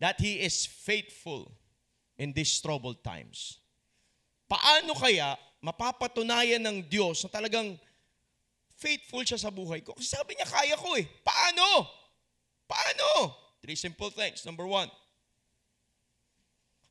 that 0.00 0.20
He 0.20 0.40
is 0.40 0.64
faithful 0.64 1.52
in 2.16 2.32
these 2.32 2.60
troubled 2.60 3.02
times. 3.02 3.58
Paano 4.46 4.94
kaya 4.94 5.34
mapapatunayan 5.64 6.62
ng 6.62 6.78
Diyos 6.86 7.24
na 7.24 7.30
talagang 7.32 7.80
faithful 8.76 9.24
siya 9.24 9.40
sa 9.40 9.50
buhay 9.50 9.82
ko? 9.82 9.96
Kasi 9.96 10.14
sabi 10.14 10.36
niya, 10.36 10.46
kaya 10.46 10.76
ko 10.76 10.94
eh. 11.00 11.06
Paano? 11.24 11.88
Paano? 12.68 13.34
Three 13.64 13.78
simple 13.78 14.12
things. 14.12 14.44
Number 14.44 14.68
one, 14.68 14.92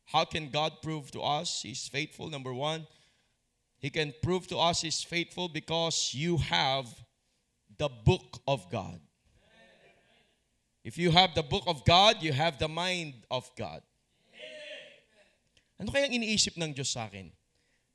how 0.05 0.25
can 0.25 0.49
God 0.49 0.81
prove 0.81 1.11
to 1.11 1.21
us 1.21 1.61
He's 1.61 1.87
faithful? 1.87 2.29
Number 2.29 2.53
one, 2.53 2.87
He 3.79 3.89
can 3.89 4.13
prove 4.21 4.47
to 4.47 4.57
us 4.57 4.81
He's 4.81 5.01
faithful 5.01 5.47
because 5.47 6.11
you 6.13 6.37
have 6.37 6.87
the 7.77 7.89
book 7.89 8.39
of 8.47 8.69
God. 8.69 8.99
If 10.83 10.97
you 10.97 11.11
have 11.11 11.33
the 11.33 11.43
book 11.43 11.63
of 11.65 11.85
God, 11.85 12.17
you 12.21 12.33
have 12.33 12.59
the 12.59 12.67
mind 12.67 13.13
of 13.31 13.49
God. 13.57 13.81
Ano 15.79 15.91
kayang 15.91 16.11
iniisip 16.11 16.59
ng 16.59 16.75
Diyos 16.75 16.91
sa 16.91 17.07
akin? 17.07 17.31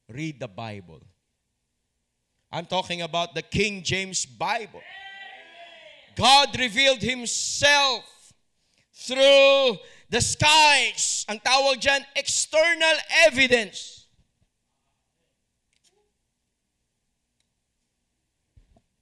Read 0.09 0.41
the 0.41 0.49
Bible. 0.49 1.05
I'm 2.51 2.65
talking 2.65 3.05
about 3.05 3.37
the 3.37 3.45
King 3.45 3.85
James 3.85 4.25
Bible. 4.25 4.81
God 6.17 6.59
revealed 6.59 7.05
Himself 7.05 8.05
through 8.93 9.79
the 10.09 10.21
skies. 10.21 11.25
Ang 11.29 11.41
tawag 11.41 11.81
dyan, 11.81 12.03
external 12.17 12.97
evidence. 13.29 14.09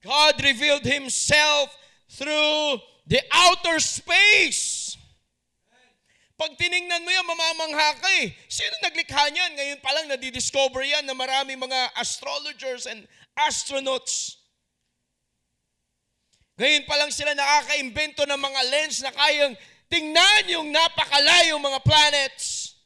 God 0.03 0.39
revealed 0.39 0.87
Himself 0.87 1.75
through 2.11 2.79
the 3.07 3.23
outer 3.35 3.79
space. 3.83 4.95
Pag 6.37 6.53
tiningnan 6.61 7.01
mo 7.01 7.11
yan, 7.11 7.25
mamamangha 7.25 7.97
ka 7.97 8.11
eh. 8.21 8.37
Sino 8.47 8.77
naglikha 8.85 9.33
niyan? 9.33 9.57
Ngayon 9.57 9.81
pa 9.81 9.91
lang 9.97 10.07
nadidiscover 10.07 10.85
yan 10.85 11.09
na 11.09 11.17
marami 11.17 11.57
mga 11.57 11.97
astrologers 11.97 12.85
and 12.85 13.09
astronauts. 13.41 14.37
Ngayon 16.61 16.85
pa 16.85 16.95
lang 17.01 17.09
sila 17.09 17.33
nakaka-imbento 17.33 18.29
ng 18.29 18.41
mga 18.41 18.61
lens 18.69 19.01
na 19.01 19.13
kayang 19.17 19.57
tingnan 19.91 20.43
yung 20.51 20.69
napakalayong 20.71 21.63
mga 21.63 21.81
planets. 21.83 22.77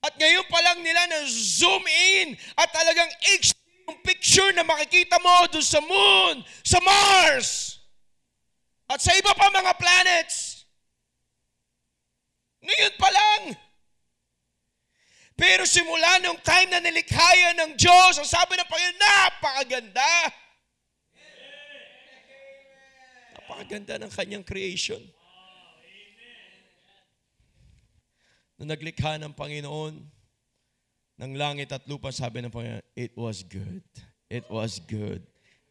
At 0.00 0.16
ngayon 0.16 0.48
pa 0.48 0.60
lang 0.64 0.80
nila 0.80 1.02
na 1.12 1.18
zoom 1.28 1.84
in 1.84 2.32
at 2.56 2.72
talagang 2.72 3.10
HD 3.20 3.60
yung 3.90 4.00
picture 4.00 4.48
na 4.56 4.64
makikita 4.64 5.20
mo 5.20 5.50
doon 5.50 5.66
sa 5.66 5.80
moon, 5.82 6.40
sa 6.64 6.78
Mars, 6.80 7.82
at 8.88 9.02
sa 9.02 9.12
iba 9.18 9.34
pa 9.34 9.50
mga 9.50 9.74
planets. 9.76 10.66
Ngayon 12.64 12.94
pa 12.96 13.08
lang. 13.10 13.42
Pero 15.36 15.64
simula 15.64 16.20
nung 16.20 16.36
time 16.44 16.68
na 16.68 16.84
nilikhayan 16.84 17.56
ng 17.64 17.72
Diyos, 17.80 18.20
ang 18.20 18.28
sabi 18.28 18.60
ng 18.60 18.68
Panginoon, 18.68 19.00
napakaganda. 19.00 20.12
Napakaganda 23.40 23.94
ng 24.04 24.12
kanyang 24.12 24.44
creation. 24.44 25.00
Nung 28.60 28.68
naglikha 28.68 29.16
ng 29.16 29.32
Panginoon, 29.32 29.96
ng 31.20 31.32
langit 31.34 31.72
at 31.72 31.88
lupa, 31.88 32.12
sabi 32.12 32.44
ng 32.44 32.52
Panginoon, 32.52 32.84
it 32.92 33.16
was 33.16 33.40
good. 33.40 33.80
It 34.28 34.44
was 34.52 34.76
good. 34.84 35.24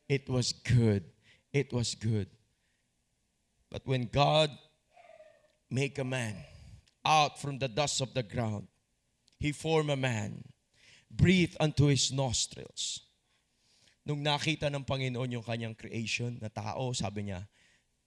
It 0.09 0.25
was 0.25 0.51
good. 0.65 1.05
It 1.53 1.69
was 1.69 1.93
good. 1.93 2.27
But 3.69 3.85
when 3.85 4.09
God 4.09 4.49
make 5.69 6.01
a 6.01 6.03
man, 6.03 6.33
out 7.05 7.39
from 7.39 7.57
the 7.57 7.67
dust 7.67 8.01
of 8.01 8.13
the 8.13 8.23
ground. 8.23 8.67
He 9.39 9.51
formed 9.51 9.89
a 9.89 9.95
man, 9.95 10.43
breathed 11.09 11.57
unto 11.59 11.87
his 11.87 12.11
nostrils. 12.11 13.01
Nung 14.05 14.23
nakita 14.25 14.67
ng 14.73 14.83
Panginoon 14.83 15.31
yung 15.31 15.45
kanyang 15.45 15.77
creation 15.77 16.37
na 16.41 16.49
tao, 16.49 16.91
sabi 16.91 17.29
niya, 17.29 17.47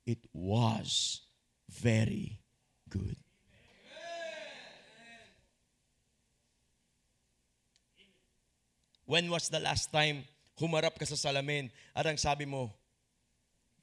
it 0.04 0.22
was 0.32 1.22
very 1.70 2.42
good. 2.90 3.16
When 9.12 9.28
was 9.28 9.52
the 9.52 9.60
last 9.60 9.92
time 9.92 10.24
humarap 10.56 10.96
ka 10.96 11.04
sa 11.04 11.20
salamin 11.20 11.68
at 11.92 12.08
ang 12.08 12.16
sabi 12.16 12.48
mo, 12.48 12.72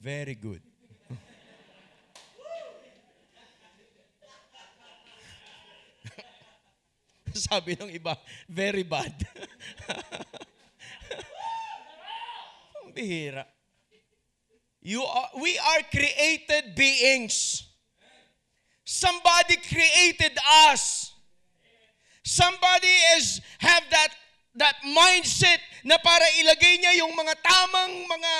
very 0.02 0.34
good. 0.34 0.58
Sabi 7.46 7.78
ng 7.78 7.94
iba, 7.94 8.18
very 8.50 8.82
bad. 8.82 9.14
Ang 12.82 12.90
bihira. 12.90 13.46
You 14.82 15.06
are, 15.06 15.30
we 15.38 15.54
are 15.54 15.82
created 15.94 16.74
beings. 16.74 17.70
Somebody 18.82 19.62
created 19.62 20.34
us. 20.74 21.14
Somebody 22.26 22.90
is 23.14 23.38
have 23.62 23.86
that 23.94 24.10
that 24.56 24.78
mindset 24.82 25.62
na 25.86 25.96
para 26.00 26.26
ilagay 26.42 26.80
niya 26.82 27.04
yung 27.04 27.14
mga 27.14 27.34
tamang 27.38 27.92
mga 28.06 28.32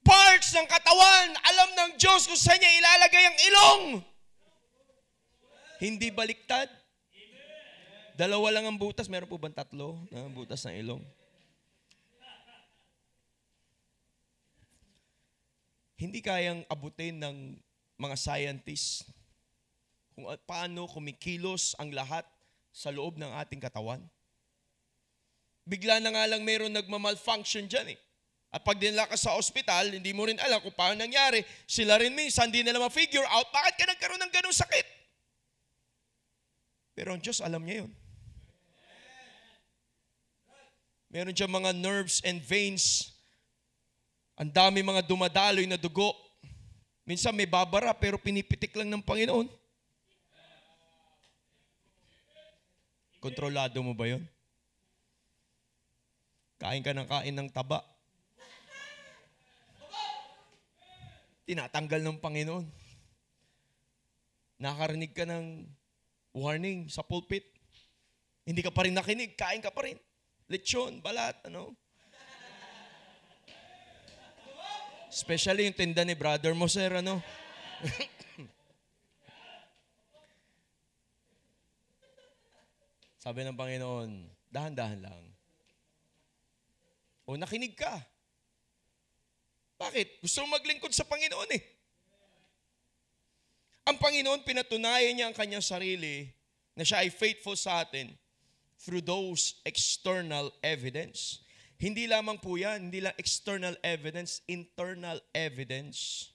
parts 0.00 0.56
ng 0.56 0.66
katawan. 0.66 1.28
Alam 1.44 1.68
ng 1.76 1.90
Diyos 2.00 2.24
kung 2.24 2.38
saan 2.38 2.56
niya 2.56 2.78
ilalagay 2.80 3.24
ang 3.24 3.38
ilong. 3.38 3.84
Hindi 5.80 6.08
baliktad. 6.12 6.68
Dalawa 8.16 8.52
lang 8.52 8.68
ang 8.68 8.76
butas. 8.76 9.08
Meron 9.08 9.28
po 9.28 9.40
bang 9.40 9.56
tatlo 9.56 10.04
na 10.12 10.28
butas 10.28 10.60
ng 10.68 10.76
ilong? 10.76 11.02
Hindi 16.00 16.24
kayang 16.24 16.64
abutin 16.68 17.20
ng 17.20 17.60
mga 18.00 18.16
scientists 18.16 19.04
kung 20.16 20.24
paano 20.48 20.88
kumikilos 20.88 21.76
ang 21.76 21.92
lahat 21.92 22.24
sa 22.72 22.88
loob 22.88 23.20
ng 23.20 23.28
ating 23.36 23.60
katawan. 23.60 24.00
Bigla 25.70 26.02
na 26.02 26.10
nga 26.10 26.26
lang 26.26 26.42
mayroon 26.42 26.74
nagmamalfunction 26.74 27.70
dyan 27.70 27.94
eh. 27.94 27.98
At 28.50 28.66
pag 28.66 28.82
dinala 28.82 29.06
ka 29.06 29.14
sa 29.14 29.38
ospital, 29.38 29.94
hindi 29.94 30.10
mo 30.10 30.26
rin 30.26 30.34
alam 30.42 30.58
kung 30.58 30.74
paano 30.74 30.98
nangyari. 30.98 31.46
Sila 31.70 31.94
rin 31.94 32.10
minsan, 32.10 32.50
hindi 32.50 32.66
nila 32.66 32.82
ma-figure 32.82 33.22
out 33.30 33.46
bakit 33.54 33.78
ka 33.78 33.86
nagkaroon 33.86 34.18
ng 34.18 34.34
ganong 34.34 34.58
sakit. 34.58 34.86
Pero 36.98 37.14
ang 37.14 37.22
Diyos, 37.22 37.38
alam 37.38 37.62
niya 37.62 37.86
yun. 37.86 37.92
Meron 41.10 41.34
dyan 41.34 41.50
mga 41.50 41.70
nerves 41.78 42.18
and 42.26 42.42
veins. 42.42 43.14
Ang 44.34 44.50
dami 44.50 44.82
mga 44.82 45.06
dumadaloy 45.06 45.70
na 45.70 45.78
dugo. 45.78 46.10
Minsan 47.06 47.34
may 47.34 47.46
babara 47.46 47.94
pero 47.94 48.18
pinipitik 48.18 48.74
lang 48.74 48.90
ng 48.90 49.02
Panginoon. 49.02 49.46
Kontrolado 53.22 53.78
mo 53.82 53.94
ba 53.94 54.10
yon? 54.10 54.26
Kain 56.60 56.84
ka 56.84 56.92
ng 56.92 57.08
kain 57.08 57.32
ng 57.32 57.48
taba. 57.48 57.80
Tinatanggal 61.48 62.04
ng 62.04 62.20
Panginoon. 62.20 62.66
Nakarinig 64.60 65.16
ka 65.16 65.24
ng 65.24 65.64
warning 66.36 66.92
sa 66.92 67.00
pulpit. 67.00 67.48
Hindi 68.44 68.60
ka 68.60 68.70
pa 68.70 68.84
rin 68.84 68.92
nakinig, 68.92 69.34
kain 69.34 69.64
ka 69.64 69.72
pa 69.72 69.88
rin 69.88 69.96
lechon, 70.50 70.98
balat, 70.98 71.38
ano. 71.46 71.70
Especially 75.06 75.70
yung 75.70 75.78
tinda 75.78 76.02
ni 76.02 76.18
brother 76.18 76.50
mo, 76.58 76.66
sir, 76.66 76.90
ano. 76.90 77.22
Sabi 83.22 83.46
ng 83.46 83.54
Panginoon, 83.54 84.10
dahan-dahan 84.50 85.06
lang. 85.06 85.29
O 87.30 87.38
nakinig 87.38 87.78
ka. 87.78 87.94
Bakit? 89.78 90.18
Gusto 90.18 90.42
mo 90.42 90.58
maglingkod 90.58 90.90
sa 90.90 91.06
Panginoon 91.06 91.50
eh. 91.54 91.62
Ang 93.86 94.02
Panginoon, 94.02 94.42
pinatunayan 94.42 95.14
niya 95.14 95.30
ang 95.30 95.36
kanyang 95.38 95.62
sarili 95.62 96.26
na 96.74 96.82
siya 96.82 97.06
ay 97.06 97.10
faithful 97.14 97.54
sa 97.54 97.86
atin 97.86 98.10
through 98.82 98.98
those 98.98 99.62
external 99.62 100.50
evidence. 100.66 101.46
Hindi 101.78 102.10
lamang 102.10 102.42
po 102.42 102.58
yan, 102.58 102.90
hindi 102.90 102.98
lang 102.98 103.14
external 103.14 103.78
evidence, 103.86 104.42
internal 104.50 105.22
evidence. 105.30 106.28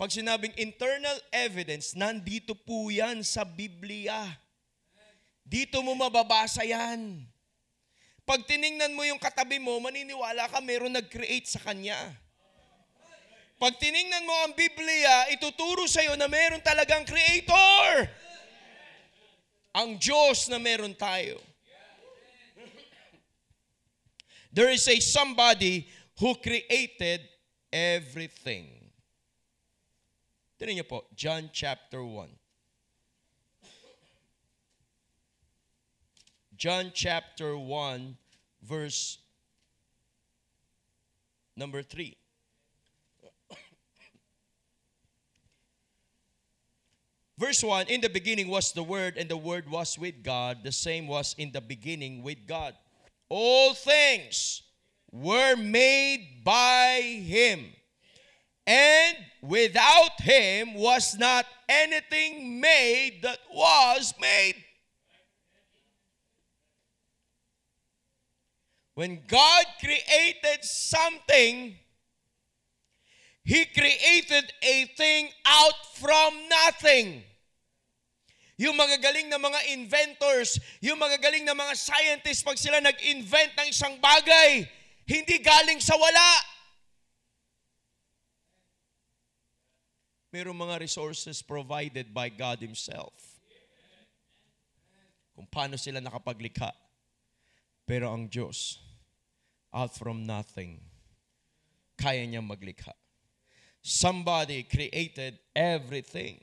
Pag 0.00 0.16
sinabing 0.16 0.56
internal 0.56 1.20
evidence, 1.28 1.92
nandito 1.92 2.56
po 2.56 2.88
yan 2.88 3.20
sa 3.20 3.44
Biblia. 3.44 4.16
Dito 5.44 5.84
mo 5.84 5.92
mababasa 5.92 6.64
yan. 6.64 7.28
Pag 8.30 8.46
tiningnan 8.46 8.94
mo 8.94 9.02
yung 9.02 9.18
katabi 9.18 9.58
mo, 9.58 9.74
maniniwala 9.82 10.46
ka 10.46 10.62
meron 10.62 10.94
nag-create 10.94 11.50
sa 11.50 11.58
kanya. 11.66 11.98
Pag 13.58 13.74
tiningnan 13.82 14.22
mo 14.22 14.30
ang 14.46 14.54
Biblia, 14.54 15.34
ituturo 15.34 15.90
sa 15.90 15.98
iyo 15.98 16.14
na 16.14 16.30
meron 16.30 16.62
talagang 16.62 17.02
creator. 17.02 18.06
Ang 19.74 19.98
Diyos 19.98 20.46
na 20.46 20.62
meron 20.62 20.94
tayo. 20.94 21.42
There 24.54 24.70
is 24.70 24.86
a 24.86 25.02
somebody 25.02 25.90
who 26.22 26.38
created 26.38 27.26
everything. 27.74 28.94
Tignan 30.54 30.78
niyo 30.78 30.86
po, 30.86 31.10
John 31.18 31.50
chapter 31.50 31.98
1. 31.98 32.39
John 36.60 36.92
chapter 36.92 37.56
1, 37.56 38.18
verse 38.62 39.16
number 41.56 41.82
3. 41.82 42.14
Verse 47.38 47.64
1 47.64 47.86
In 47.88 48.02
the 48.02 48.10
beginning 48.10 48.48
was 48.48 48.72
the 48.72 48.82
Word, 48.82 49.16
and 49.16 49.30
the 49.30 49.38
Word 49.38 49.70
was 49.70 49.98
with 49.98 50.22
God. 50.22 50.58
The 50.62 50.70
same 50.70 51.06
was 51.06 51.34
in 51.38 51.50
the 51.50 51.62
beginning 51.62 52.22
with 52.22 52.46
God. 52.46 52.74
All 53.30 53.72
things 53.72 54.60
were 55.10 55.56
made 55.56 56.42
by 56.44 57.00
Him. 57.00 57.72
And 58.66 59.16
without 59.40 60.20
Him 60.20 60.74
was 60.74 61.16
not 61.16 61.46
anything 61.70 62.60
made 62.60 63.20
that 63.22 63.38
was 63.50 64.12
made. 64.20 64.56
When 69.00 69.24
God 69.24 69.64
created 69.80 70.60
something, 70.60 71.72
He 73.40 73.64
created 73.72 74.52
a 74.60 74.76
thing 74.92 75.32
out 75.48 75.96
from 75.96 76.36
nothing. 76.52 77.24
Yung 78.60 78.76
magagaling 78.76 79.32
na 79.32 79.40
mga 79.40 79.72
inventors, 79.72 80.60
yung 80.84 81.00
magagaling 81.00 81.48
na 81.48 81.56
mga 81.56 81.80
scientists, 81.80 82.44
pag 82.44 82.60
sila 82.60 82.76
nag-invent 82.84 83.56
ng 83.56 83.72
isang 83.72 83.96
bagay, 84.04 84.68
hindi 85.08 85.40
galing 85.40 85.80
sa 85.80 85.96
wala. 85.96 86.30
Merong 90.28 90.60
mga 90.60 90.76
resources 90.76 91.40
provided 91.40 92.12
by 92.12 92.28
God 92.28 92.60
Himself. 92.60 93.16
Kung 95.32 95.48
paano 95.48 95.80
sila 95.80 96.04
nakapaglikha. 96.04 96.76
Pero 97.88 98.12
ang 98.12 98.28
Diyos, 98.28 98.89
out 99.70 99.94
from 99.94 100.26
nothing, 100.26 100.82
kaya 101.98 102.26
niya 102.26 102.42
maglikha. 102.42 102.92
Somebody 103.80 104.66
created 104.66 105.40
everything. 105.56 106.42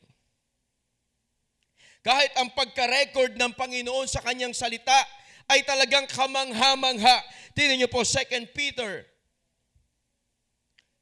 Kahit 2.01 2.31
ang 2.39 2.49
pagka-record 2.55 3.35
ng 3.35 3.51
Panginoon 3.53 4.07
sa 4.07 4.23
kanyang 4.23 4.55
salita 4.55 4.95
ay 5.51 5.61
talagang 5.67 6.07
kamangha-mangha. 6.07 7.19
Tingnan 7.51 7.83
niyo 7.83 7.89
po, 7.91 8.01
2 8.01 8.47
Peter. 8.55 9.03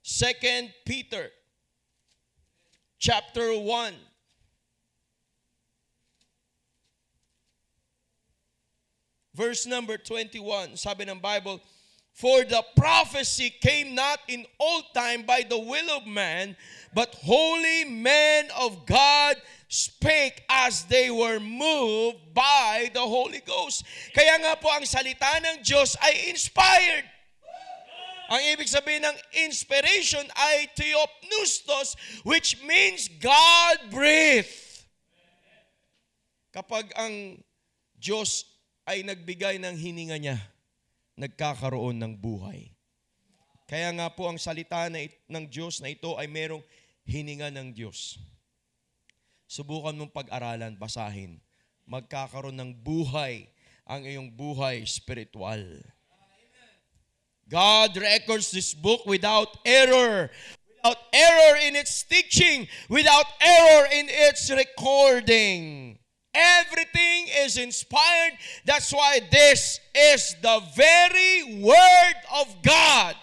2 0.01 0.85
Peter. 0.85 1.29
Chapter 2.97 3.53
1. 3.53 3.93
Verse 9.35 9.67
number 9.67 9.99
21, 9.99 10.79
sabi 10.79 11.03
ng 11.03 11.19
Bible, 11.19 11.59
For 12.15 12.47
the 12.47 12.63
prophecy 12.79 13.51
came 13.59 13.91
not 13.91 14.23
in 14.31 14.47
old 14.55 14.87
time 14.95 15.27
by 15.27 15.43
the 15.43 15.59
will 15.59 15.91
of 15.91 16.07
man, 16.07 16.55
but 16.95 17.11
holy 17.11 17.83
men 17.91 18.47
of 18.55 18.87
God 18.87 19.35
spake 19.67 20.39
as 20.47 20.87
they 20.87 21.11
were 21.11 21.43
moved 21.43 22.31
by 22.31 22.87
the 22.95 23.03
Holy 23.03 23.43
Ghost. 23.43 23.83
Kaya 24.15 24.39
nga 24.39 24.55
po 24.55 24.71
ang 24.71 24.87
salita 24.87 25.27
ng 25.43 25.59
Diyos 25.59 25.99
ay 25.99 26.31
inspired. 26.31 27.03
Ang 28.31 28.41
ibig 28.47 28.71
sabihin 28.71 29.03
ng 29.03 29.17
inspiration 29.43 30.23
ay 30.39 30.71
theopneustos, 30.71 31.99
which 32.23 32.63
means 32.63 33.11
God 33.19 33.91
breathed. 33.91 34.87
Kapag 36.55 36.95
ang 36.95 37.43
Diyos 37.99 38.47
ay 38.87 39.03
nagbigay 39.03 39.59
ng 39.59 39.75
hininga 39.75 40.15
niya, 40.15 40.54
nagkakaroon 41.15 41.95
ng 41.99 42.13
buhay. 42.19 42.75
Kaya 43.65 43.89
nga 43.97 44.07
po 44.13 44.29
ang 44.29 44.37
salita 44.37 44.85
na 44.91 45.01
it, 45.01 45.17
ng 45.25 45.49
Diyos 45.49 45.81
na 45.81 45.89
ito 45.89 46.13
ay 46.19 46.29
merong 46.29 46.61
hininga 47.07 47.49
ng 47.49 47.73
Diyos. 47.73 48.21
Subukan 49.49 49.97
mong 49.97 50.13
pag-aralan, 50.13 50.77
basahin. 50.77 51.41
Magkakaroon 51.89 52.57
ng 52.57 52.71
buhay 52.77 53.49
ang 53.85 54.05
iyong 54.05 54.29
buhay 54.33 54.85
spiritual. 54.85 55.61
God 57.45 57.93
records 57.97 58.49
this 58.49 58.73
book 58.73 59.05
without 59.05 59.61
error, 59.61 60.33
without 60.65 61.01
error 61.13 61.55
in 61.61 61.77
its 61.77 62.01
teaching, 62.01 62.65
without 62.89 63.29
error 63.37 63.85
in 63.93 64.09
its 64.09 64.49
recording. 64.49 65.97
Everything 66.35 67.31
is 67.47 67.55
inspired. 67.55 68.35
That's 68.67 68.91
why 68.91 69.23
this 69.31 69.79
is 69.95 70.35
the 70.43 70.59
very 70.75 71.63
Word 71.63 72.19
of 72.35 72.51
God. 72.59 73.15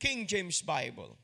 King 0.00 0.24
James 0.24 0.64
Bible. 0.64 1.16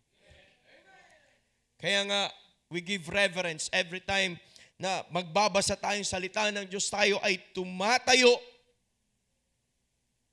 Kaya 1.81 2.05
nga, 2.05 2.23
we 2.69 2.85
give 2.85 3.09
reverence 3.09 3.73
every 3.73 4.05
time 4.05 4.37
na 4.77 5.01
magbabasa 5.09 5.77
tayong 5.77 6.05
salita 6.05 6.53
ng 6.53 6.69
Diyos 6.69 6.89
tayo 6.93 7.17
ay 7.25 7.41
tumatayo 7.57 8.37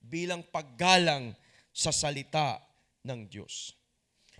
bilang 0.03 0.43
paggalang 0.43 1.35
sa 1.71 1.91
salita 1.91 2.59
ng 3.03 3.27
Diyos. 3.27 3.76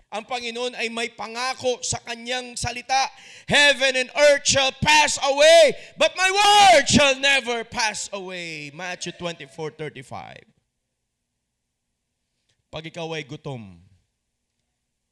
Ang 0.08 0.24
Panginoon 0.24 0.72
ay 0.80 0.88
may 0.88 1.12
pangako 1.12 1.84
sa 1.84 2.00
kanyang 2.00 2.56
salita. 2.56 3.12
Heaven 3.44 4.00
and 4.00 4.12
earth 4.16 4.48
shall 4.48 4.72
pass 4.80 5.20
away, 5.20 5.76
but 6.00 6.16
my 6.16 6.32
word 6.32 6.88
shall 6.88 7.20
never 7.20 7.68
pass 7.68 8.08
away. 8.16 8.72
Matthew 8.72 9.12
24:35. 9.20 10.48
Pag 12.72 12.84
ikaw 12.88 13.12
ay 13.20 13.28
gutom, 13.28 13.84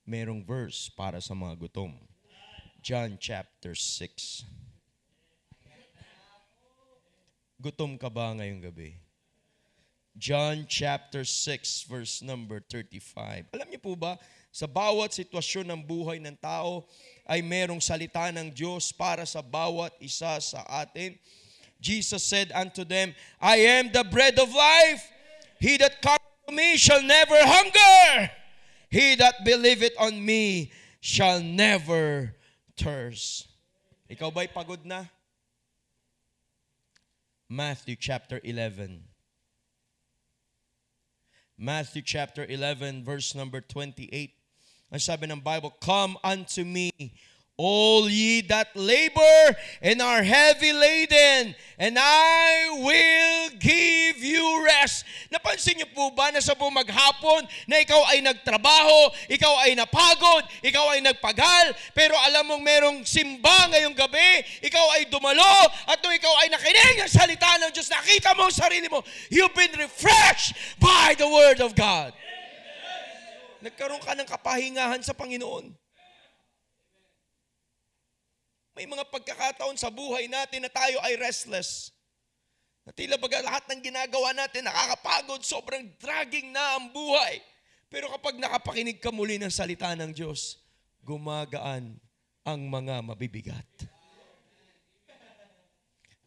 merong 0.07 0.47
verse 0.47 0.87
para 0.87 1.19
sa 1.19 1.35
mga 1.35 1.59
gutom. 1.59 1.91
John 2.79 3.19
chapter 3.19 3.75
6. 3.75 4.47
Gutom 7.59 7.99
ka 7.99 8.07
ba 8.07 8.31
ngayong 8.31 8.63
gabi? 8.63 8.95
John 10.15 10.63
chapter 10.69 11.27
6 11.27 11.91
verse 11.91 12.23
number 12.23 12.63
35. 12.63 13.51
Alam 13.51 13.67
niyo 13.67 13.81
po 13.83 13.99
ba, 13.99 14.15
sa 14.55 14.71
bawat 14.71 15.11
sitwasyon 15.11 15.67
ng 15.67 15.81
buhay 15.83 16.15
ng 16.23 16.39
tao 16.39 16.87
ay 17.27 17.43
merong 17.43 17.83
salita 17.83 18.31
ng 18.31 18.55
Diyos 18.55 18.95
para 18.95 19.27
sa 19.27 19.43
bawat 19.43 19.91
isa 19.99 20.39
sa 20.39 20.63
atin. 20.71 21.19
Jesus 21.83 22.23
said 22.23 22.55
unto 22.55 22.87
them, 22.87 23.11
I 23.43 23.59
am 23.67 23.91
the 23.91 24.07
bread 24.07 24.39
of 24.39 24.47
life. 24.55 25.03
He 25.59 25.75
that 25.83 25.99
comes 25.99 26.23
to 26.47 26.55
me 26.55 26.79
shall 26.79 27.03
never 27.03 27.35
hunger. 27.35 28.31
He 28.87 29.19
that 29.19 29.43
believeth 29.43 29.91
on 29.99 30.23
me 30.23 30.71
shall 31.03 31.43
never 31.43 32.31
thirst. 32.79 33.51
Ikaw 34.07 34.31
ba'y 34.31 34.55
pagod 34.55 34.87
na? 34.87 35.03
Matthew 37.51 37.99
chapter 37.99 38.39
11. 38.39 39.03
Matthew 41.59 42.07
chapter 42.07 42.47
11 42.47 43.03
verse 43.03 43.35
number 43.35 43.59
28. 43.59 44.34
Ang 44.95 45.03
sabi 45.03 45.27
ng 45.27 45.43
Bible, 45.43 45.75
Come 45.83 46.15
unto 46.23 46.63
me, 46.63 46.87
all 47.59 48.07
ye 48.07 48.39
that 48.47 48.71
labor 48.79 49.43
and 49.83 49.99
are 49.99 50.23
heavy 50.23 50.71
laden, 50.71 51.51
and 51.75 51.99
I 51.99 52.71
will 52.79 53.59
give 53.59 54.23
you 54.23 54.63
rest. 54.63 55.03
Napansin 55.27 55.83
niyo 55.83 55.91
po 55.91 56.15
ba 56.15 56.31
na 56.31 56.39
sa 56.39 56.55
buong 56.55 56.71
maghapon 56.71 57.43
na 57.67 57.83
ikaw 57.83 58.07
ay 58.07 58.23
nagtrabaho, 58.23 59.11
ikaw 59.27 59.67
ay 59.67 59.75
napagod, 59.75 60.47
ikaw 60.63 60.95
ay 60.95 61.03
nagpagal, 61.03 61.75
pero 61.91 62.15
alam 62.31 62.55
mong 62.55 62.63
merong 62.63 62.97
simba 63.03 63.67
ngayong 63.75 63.99
gabi, 63.99 64.47
ikaw 64.63 64.95
ay 64.95 65.11
dumalo, 65.11 65.59
at 65.91 65.99
nung 65.99 66.15
ikaw 66.15 66.31
ay 66.39 66.55
nakinig 66.55 67.03
ang 67.03 67.11
salita 67.11 67.51
ng 67.59 67.71
Diyos, 67.75 67.91
nakita 67.91 68.31
mo 68.31 68.47
ang 68.47 68.55
sarili 68.55 68.87
mo, 68.87 69.03
you've 69.27 69.51
been 69.59 69.75
refreshed 69.75 70.55
by 70.79 71.11
the 71.19 71.27
Word 71.27 71.59
of 71.59 71.75
God. 71.75 72.15
Nagkaroon 73.65 74.03
ka 74.05 74.13
ng 74.13 74.29
kapahingahan 74.29 75.01
sa 75.01 75.17
Panginoon. 75.17 75.73
May 78.77 78.85
mga 78.85 79.09
pagkakataon 79.09 79.73
sa 79.73 79.89
buhay 79.89 80.29
natin 80.29 80.67
na 80.67 80.69
tayo 80.69 81.01
ay 81.01 81.17
restless. 81.17 81.89
Na 82.85 82.93
tila 82.93 83.17
baga 83.17 83.41
lahat 83.41 83.65
ng 83.65 83.81
ginagawa 83.81 84.37
natin 84.37 84.69
nakakapagod, 84.69 85.41
sobrang 85.41 85.89
dragging 85.97 86.53
na 86.53 86.77
ang 86.77 86.93
buhay. 86.93 87.41
Pero 87.89 88.13
kapag 88.13 88.37
nakapakinig 88.37 89.01
ka 89.01 89.09
muli 89.09 89.41
ng 89.41 89.49
salita 89.49 89.97
ng 89.97 90.13
Diyos, 90.13 90.61
gumagaan 91.01 91.97
ang 92.45 92.61
mga 92.69 93.01
mabibigat. 93.01 93.71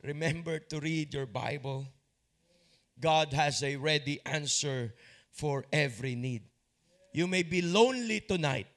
Remember 0.03 0.59
to 0.59 0.83
read 0.83 1.15
your 1.15 1.31
Bible. 1.31 1.87
God 2.99 3.31
has 3.31 3.63
a 3.63 3.79
ready 3.79 4.19
answer 4.27 4.99
for 5.31 5.63
every 5.71 6.19
need. 6.19 6.48
You 7.19 7.27
may 7.27 7.43
be 7.43 7.67
lonely 7.67 8.23
tonight. 8.23 8.71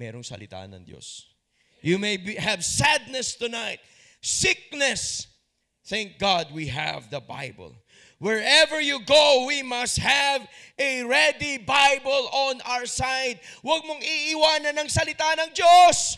Merong 0.00 0.24
salita 0.24 0.64
ng 0.64 0.88
Diyos. 0.88 1.28
You 1.84 2.00
may 2.00 2.16
be, 2.16 2.32
have 2.40 2.64
sadness 2.64 3.36
tonight, 3.36 3.76
sickness. 4.24 5.28
Thank 5.84 6.16
God 6.16 6.48
we 6.56 6.72
have 6.72 7.12
the 7.12 7.20
Bible. 7.20 7.76
Wherever 8.16 8.80
you 8.80 9.04
go, 9.04 9.44
we 9.44 9.60
must 9.60 10.00
have 10.00 10.48
a 10.80 11.04
ready 11.04 11.60
Bible 11.60 12.32
on 12.32 12.64
our 12.64 12.88
side. 12.88 13.36
Huwag 13.60 13.84
mong 13.84 14.00
iiwanan 14.00 14.80
ng 14.80 14.88
salita 14.88 15.36
ng 15.36 15.52
Diyos. 15.52 16.16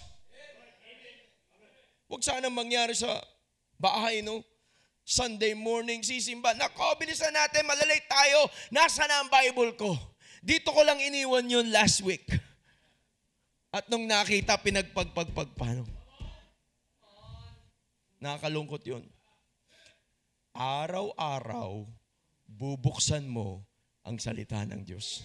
Huwag 2.07 2.23
sana 2.23 2.47
mangyari 2.47 2.95
sa 2.95 3.27
bahay, 3.75 4.23
no? 4.23 4.47
Sunday 5.03 5.59
morning, 5.59 6.07
sisimba. 6.07 6.55
Nako, 6.55 6.95
bilisan 6.95 7.35
natin, 7.35 7.67
malalay 7.67 7.99
tayo. 8.07 8.47
Nasa 8.71 9.03
na 9.11 9.27
ang 9.27 9.29
Bible 9.35 9.75
ko? 9.75 9.99
Dito 10.43 10.71
ko 10.71 10.81
lang 10.87 11.03
iniwan 11.03 11.47
yun 11.51 11.69
last 11.75 12.03
week. 12.07 12.27
At 13.69 13.87
nung 13.93 14.09
nakita, 14.09 14.57
pinagpagpagpagpano. 14.59 15.85
Nakakalungkot 18.19 18.83
yun. 18.89 19.05
Araw-araw, 20.57 21.87
bubuksan 22.49 23.29
mo 23.29 23.63
ang 24.03 24.19
salita 24.19 24.65
ng 24.65 24.83
Diyos. 24.83 25.23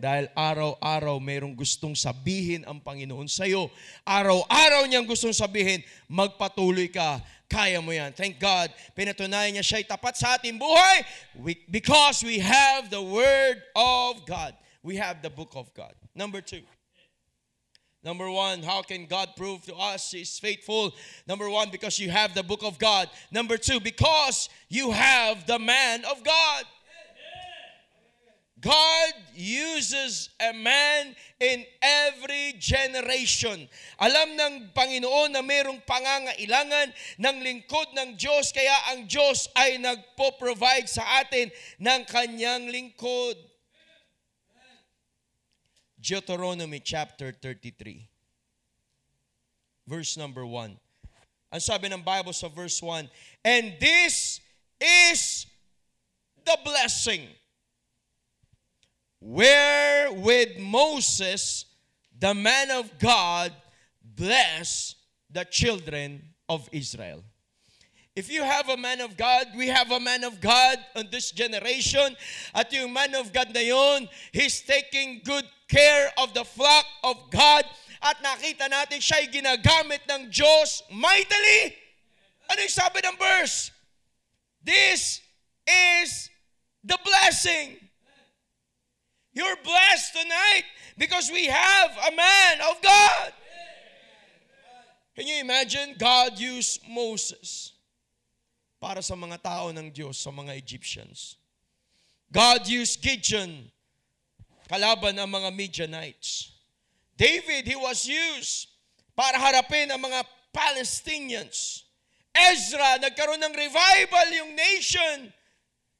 Dahil 0.00 0.32
araw-araw 0.32 1.20
mayroong 1.20 1.52
gustong 1.52 1.92
sabihin 1.92 2.64
ang 2.64 2.80
Panginoon 2.80 3.28
sa 3.28 3.44
iyo. 3.44 3.68
Araw-araw 4.08 4.88
niyang 4.88 5.04
gustong 5.04 5.36
sabihin, 5.36 5.84
magpatuloy 6.08 6.88
ka, 6.88 7.20
kaya 7.50 7.84
mo 7.84 7.92
yan. 7.92 8.16
Thank 8.16 8.40
God, 8.40 8.72
pinatunayan 8.96 9.52
niya 9.52 9.66
siya'y 9.66 9.84
tapat 9.84 10.16
sa 10.16 10.40
ating 10.40 10.56
buhay 10.56 11.04
we, 11.36 11.60
because 11.68 12.24
we 12.24 12.40
have 12.40 12.88
the 12.88 13.02
Word 13.02 13.60
of 13.76 14.24
God. 14.24 14.56
We 14.80 14.96
have 14.96 15.20
the 15.20 15.28
book 15.28 15.52
of 15.52 15.68
God. 15.76 15.92
Number 16.16 16.40
two. 16.40 16.64
Number 18.00 18.32
one, 18.32 18.64
how 18.64 18.80
can 18.80 19.04
God 19.04 19.36
prove 19.36 19.60
to 19.68 19.76
us 19.76 20.08
He's 20.08 20.40
faithful? 20.40 20.96
Number 21.28 21.52
one, 21.52 21.68
because 21.68 22.00
you 22.00 22.08
have 22.08 22.32
the 22.32 22.40
book 22.40 22.64
of 22.64 22.80
God. 22.80 23.12
Number 23.28 23.60
two, 23.60 23.76
because 23.76 24.48
you 24.72 24.88
have 24.90 25.44
the 25.44 25.58
man 25.60 26.08
of 26.08 26.24
God. 26.24 26.64
God 28.60 29.12
uses 29.32 30.28
a 30.36 30.52
man 30.52 31.16
in 31.40 31.64
every 31.80 32.52
generation. 32.60 33.64
Alam 33.96 34.36
ng 34.36 34.54
Panginoon 34.76 35.32
na 35.32 35.40
mayroong 35.40 35.80
pangangailangan 35.88 36.92
ng 37.24 37.36
lingkod 37.40 37.88
ng 37.96 38.20
Diyos, 38.20 38.52
kaya 38.52 38.92
ang 38.92 39.08
Diyos 39.08 39.48
ay 39.56 39.80
nagpo-provide 39.80 40.92
sa 40.92 41.24
atin 41.24 41.48
ng 41.80 42.00
kanyang 42.04 42.68
lingkod. 42.68 43.40
Deuteronomy 45.96 46.84
chapter 46.84 47.32
33. 47.32 48.04
Verse 49.88 50.20
number 50.20 50.44
1. 50.44 50.76
Ang 51.50 51.62
sabi 51.64 51.88
ng 51.88 52.04
Bible 52.04 52.36
sa 52.36 52.52
verse 52.52 52.76
1, 52.84 53.08
And 53.40 53.80
this 53.80 54.44
is 54.76 55.48
the 56.44 56.60
blessing 56.60 57.39
wherewith 59.20 60.58
Moses, 60.58 61.66
the 62.18 62.34
man 62.34 62.70
of 62.70 62.98
God, 62.98 63.52
blessed 64.02 64.96
the 65.30 65.44
children 65.44 66.22
of 66.48 66.68
Israel. 66.72 67.22
If 68.16 68.30
you 68.30 68.42
have 68.42 68.68
a 68.68 68.76
man 68.76 69.00
of 69.00 69.16
God, 69.16 69.46
we 69.56 69.68
have 69.68 69.92
a 69.92 70.00
man 70.00 70.24
of 70.24 70.40
God 70.40 70.78
on 70.96 71.08
this 71.10 71.30
generation. 71.30 72.16
At 72.54 72.72
yung 72.72 72.92
man 72.92 73.14
of 73.14 73.32
God 73.32 73.54
na 73.54 73.60
yun, 73.60 74.08
he's 74.32 74.60
taking 74.60 75.22
good 75.24 75.46
care 75.68 76.10
of 76.18 76.34
the 76.34 76.44
flock 76.44 76.84
of 77.04 77.30
God. 77.30 77.64
At 78.02 78.18
nakita 78.18 78.66
natin 78.68 78.98
siya'y 78.98 79.30
ginagamit 79.30 80.04
ng 80.10 80.28
Diyos 80.28 80.82
mightily. 80.90 81.76
Ano 82.50 82.60
yung 82.60 82.76
sabi 82.76 82.98
ng 83.04 83.16
verse? 83.16 83.70
This 84.60 85.22
is 85.64 86.28
the 86.82 86.98
blessing. 87.00 87.78
You're 89.40 89.56
blessed 89.64 90.12
tonight 90.12 90.64
because 91.00 91.32
we 91.32 91.46
have 91.46 91.90
a 91.96 92.12
man 92.12 92.60
of 92.68 92.76
God. 92.82 93.32
Can 95.16 95.26
you 95.26 95.40
imagine 95.40 95.96
God 95.96 96.36
used 96.36 96.84
Moses 96.84 97.72
para 98.76 99.00
sa 99.00 99.16
mga 99.16 99.40
tao 99.40 99.72
ng 99.72 99.88
Diyos, 99.96 100.20
sa 100.20 100.28
mga 100.28 100.52
Egyptians? 100.60 101.40
God 102.28 102.68
used 102.68 103.00
Gideon 103.00 103.72
kalaban 104.68 105.16
ang 105.16 105.32
mga 105.32 105.56
Midianites. 105.56 106.52
David, 107.16 107.64
he 107.64 107.80
was 107.80 108.04
used 108.04 108.68
para 109.16 109.40
harapin 109.40 109.88
ang 109.88 110.04
mga 110.04 110.20
Palestinians. 110.52 111.88
Ezra, 112.36 113.00
nagkaroon 113.00 113.40
ng 113.40 113.56
revival 113.56 114.28
yung 114.36 114.52
nation 114.52 115.32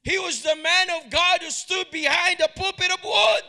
He 0.02 0.16
was 0.16 0.40
the 0.40 0.56
man 0.56 0.88
of 0.96 1.12
God 1.12 1.44
who 1.44 1.50
stood 1.50 1.90
behind 1.92 2.40
the 2.40 2.48
pulpit 2.56 2.88
of 2.88 3.04
wood. 3.04 3.44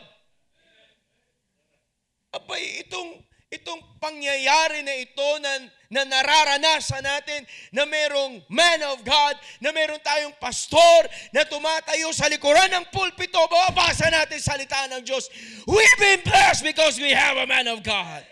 Abay, 2.32 2.84
itong, 2.84 3.24
itong 3.48 3.80
pangyayari 3.96 4.84
na 4.84 4.92
ito 5.00 5.28
na, 5.40 5.52
na 5.88 6.02
nararanasan 6.04 7.04
natin 7.04 7.48
na 7.72 7.88
merong 7.88 8.44
man 8.52 8.84
of 8.92 9.00
God, 9.00 9.36
na 9.64 9.72
meron 9.72 10.00
tayong 10.04 10.36
pastor 10.36 11.08
na 11.32 11.44
tumatayo 11.48 12.12
sa 12.12 12.28
likuran 12.28 12.68
ng 12.68 12.84
pulpito, 12.92 13.40
babasa 13.48 14.12
natin 14.12 14.40
salita 14.40 14.88
ng 14.92 15.04
Diyos. 15.04 15.32
We've 15.64 15.98
been 16.00 16.20
blessed 16.20 16.68
because 16.68 17.00
we 17.00 17.16
have 17.16 17.40
a 17.40 17.48
man 17.48 17.68
of 17.68 17.80
God. 17.80 18.28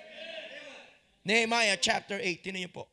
Nehemiah 1.24 1.76
chapter 1.80 2.20
8, 2.20 2.44
tinan 2.44 2.68
niyo 2.68 2.72
po. 2.72 2.84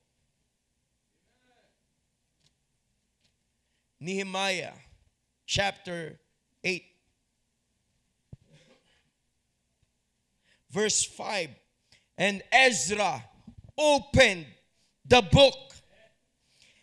Nehemiah 3.99 4.86
chapter 5.47 6.19
8. 6.63 6.83
Verse 10.69 11.03
5. 11.03 11.49
And 12.17 12.43
Ezra 12.51 13.23
opened 13.77 14.45
the 15.07 15.21
book 15.31 15.55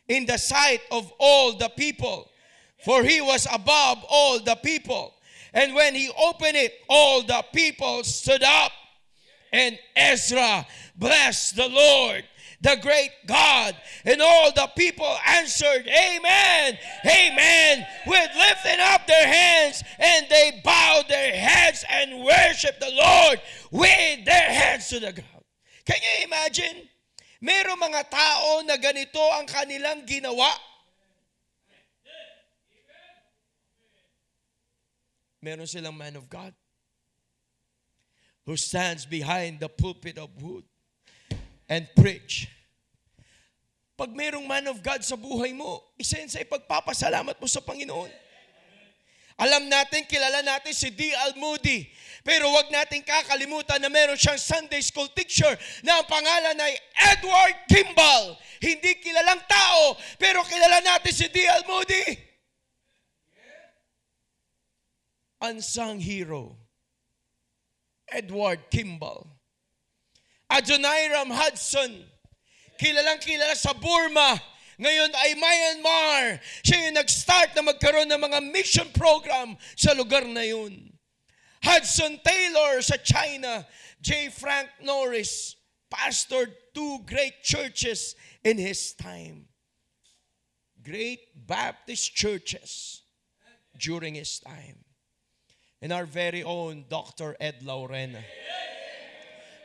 in 0.08 0.26
the 0.26 0.38
sight 0.38 0.80
of 0.90 1.12
all 1.18 1.56
the 1.56 1.68
people, 1.68 2.30
for 2.84 3.02
he 3.02 3.20
was 3.20 3.46
above 3.52 4.04
all 4.08 4.40
the 4.40 4.56
people. 4.56 5.14
And 5.52 5.74
when 5.74 5.94
he 5.94 6.10
opened 6.18 6.56
it, 6.56 6.72
all 6.88 7.22
the 7.22 7.44
people 7.52 8.02
stood 8.02 8.42
up. 8.42 8.72
And 9.52 9.78
Ezra 9.94 10.66
blessed 10.96 11.56
the 11.56 11.68
Lord 11.68 12.24
the 12.64 12.80
great 12.80 13.12
God. 13.26 13.76
And 14.04 14.20
all 14.20 14.50
the 14.52 14.68
people 14.74 15.16
answered, 15.28 15.86
Amen, 15.86 16.78
Amen, 17.04 17.86
with 18.06 18.30
lifting 18.36 18.80
up 18.80 19.06
their 19.06 19.26
hands, 19.26 19.84
and 19.98 20.26
they 20.28 20.62
bowed 20.64 21.04
their 21.08 21.32
heads 21.32 21.84
and 21.88 22.24
worshiped 22.24 22.80
the 22.80 22.90
Lord 22.90 23.40
with 23.70 24.24
their 24.24 24.48
hands 24.48 24.88
to 24.88 24.98
the 24.98 25.12
ground. 25.12 25.44
Can 25.84 25.96
you 26.00 26.24
imagine? 26.24 26.88
Merong 27.44 27.76
mga 27.76 28.08
tao 28.08 28.64
na 28.64 28.80
ganito 28.80 29.20
ang 29.36 29.44
kanilang 29.44 30.08
ginawa. 30.08 30.48
Meron 35.44 35.68
silang 35.68 35.92
man 35.92 36.16
of 36.16 36.24
God 36.32 36.56
who 38.48 38.56
stands 38.56 39.04
behind 39.04 39.60
the 39.60 39.68
pulpit 39.68 40.16
of 40.16 40.32
wood 40.40 40.64
and 41.68 41.84
preach. 41.96 42.53
Pag 43.94 44.10
mayroong 44.10 44.46
man 44.46 44.66
of 44.66 44.82
God 44.82 45.06
sa 45.06 45.14
buhay 45.14 45.54
mo, 45.54 45.78
isa 45.94 46.18
yun 46.18 46.26
sa 46.26 46.42
ipagpapasalamat 46.42 47.38
mo 47.38 47.46
sa 47.46 47.62
Panginoon. 47.62 48.10
Alam 49.34 49.66
natin, 49.66 50.06
kilala 50.06 50.46
natin 50.46 50.70
si 50.70 50.94
D.L. 50.94 51.34
Moody. 51.38 51.90
Pero 52.22 52.54
wag 52.54 52.70
natin 52.70 53.02
kakalimutan 53.02 53.82
na 53.82 53.90
meron 53.90 54.14
siyang 54.14 54.38
Sunday 54.38 54.78
school 54.78 55.10
teacher 55.10 55.50
na 55.82 55.98
ang 55.98 56.06
pangalan 56.06 56.54
ay 56.54 56.74
Edward 57.14 57.58
Kimball. 57.66 58.38
Hindi 58.62 58.98
kilalang 59.02 59.42
tao, 59.50 59.98
pero 60.16 60.40
kilala 60.46 60.78
natin 60.82 61.12
si 61.12 61.26
D.L. 61.26 61.66
Moody. 61.66 62.04
Unsung 65.42 65.98
hero. 65.98 66.54
Edward 68.08 68.70
Kimball. 68.70 69.26
Adoniram 70.46 71.34
Hudson, 71.34 72.06
kilalang 72.78 73.20
kilala 73.22 73.54
sa 73.54 73.72
Burma, 73.72 74.38
Ngayon 74.74 75.12
ay 75.14 75.30
Myanmar. 75.38 76.42
Siya 76.66 76.90
yung 76.90 76.98
nag-start 76.98 77.54
na 77.54 77.62
magkaroon 77.62 78.10
ng 78.10 78.18
mga 78.18 78.40
mission 78.50 78.90
program 78.90 79.54
sa 79.78 79.94
lugar 79.94 80.26
na 80.26 80.42
yun. 80.42 80.90
Hudson 81.62 82.18
Taylor 82.26 82.82
sa 82.82 82.98
China. 82.98 83.62
J. 84.02 84.28
Frank 84.34 84.68
Norris 84.82 85.56
pastored 85.88 86.52
two 86.74 87.00
great 87.06 87.40
churches 87.46 88.18
in 88.42 88.58
his 88.58 88.92
time. 88.98 89.46
Great 90.82 91.22
Baptist 91.32 92.12
churches 92.12 93.00
during 93.78 94.18
his 94.18 94.42
time. 94.42 94.84
And 95.80 95.94
our 95.94 96.04
very 96.04 96.42
own 96.42 96.84
Dr. 96.90 97.36
Ed 97.40 97.62
Laurena 97.62 98.20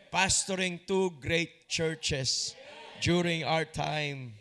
pastoring 0.10 0.82
two 0.88 1.14
great 1.22 1.70
churches 1.70 2.56
during 3.02 3.44
our 3.44 3.66
time. 3.66 4.34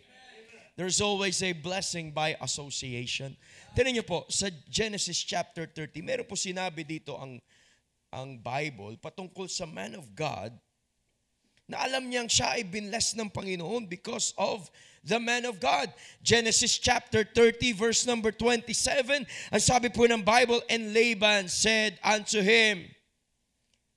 There's 0.79 1.01
always 1.01 1.43
a 1.43 1.53
blessing 1.53 2.15
by 2.15 2.39
association. 2.39 3.35
Tignan 3.75 3.99
niyo 3.99 4.07
po, 4.07 4.31
sa 4.31 4.47
Genesis 4.71 5.19
chapter 5.19 5.67
30, 5.67 6.07
meron 6.07 6.27
po 6.27 6.39
sinabi 6.39 6.87
dito 6.87 7.19
ang, 7.19 7.43
ang 8.15 8.39
Bible 8.39 8.95
patungkol 9.03 9.51
sa 9.51 9.67
man 9.67 9.99
of 9.99 10.07
God 10.15 10.55
na 11.69 11.85
alam 11.85 12.09
niyang 12.09 12.31
siya 12.31 12.57
ay 12.57 12.65
binless 12.65 13.13
ng 13.13 13.29
Panginoon 13.29 13.85
because 13.91 14.33
of 14.41 14.71
the 15.05 15.21
man 15.21 15.45
of 15.45 15.61
God. 15.61 15.93
Genesis 16.25 16.81
chapter 16.81 17.23
30 17.23 17.77
verse 17.77 18.09
number 18.09 18.33
27, 18.33 19.27
ang 19.27 19.63
sabi 19.63 19.93
po 19.93 20.09
ng 20.09 20.25
Bible, 20.25 20.65
And 20.73 20.97
Laban 20.97 21.53
said 21.53 22.01
unto 22.01 22.41
him, 22.41 22.89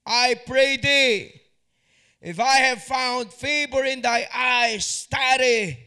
I 0.03 0.35
pray 0.43 0.75
thee, 0.81 1.40
if 2.21 2.39
I 2.39 2.57
have 2.69 2.83
found 2.83 3.33
favor 3.33 3.83
in 3.83 4.01
thy 4.01 4.29
eyes, 4.33 4.85
study, 4.85 5.77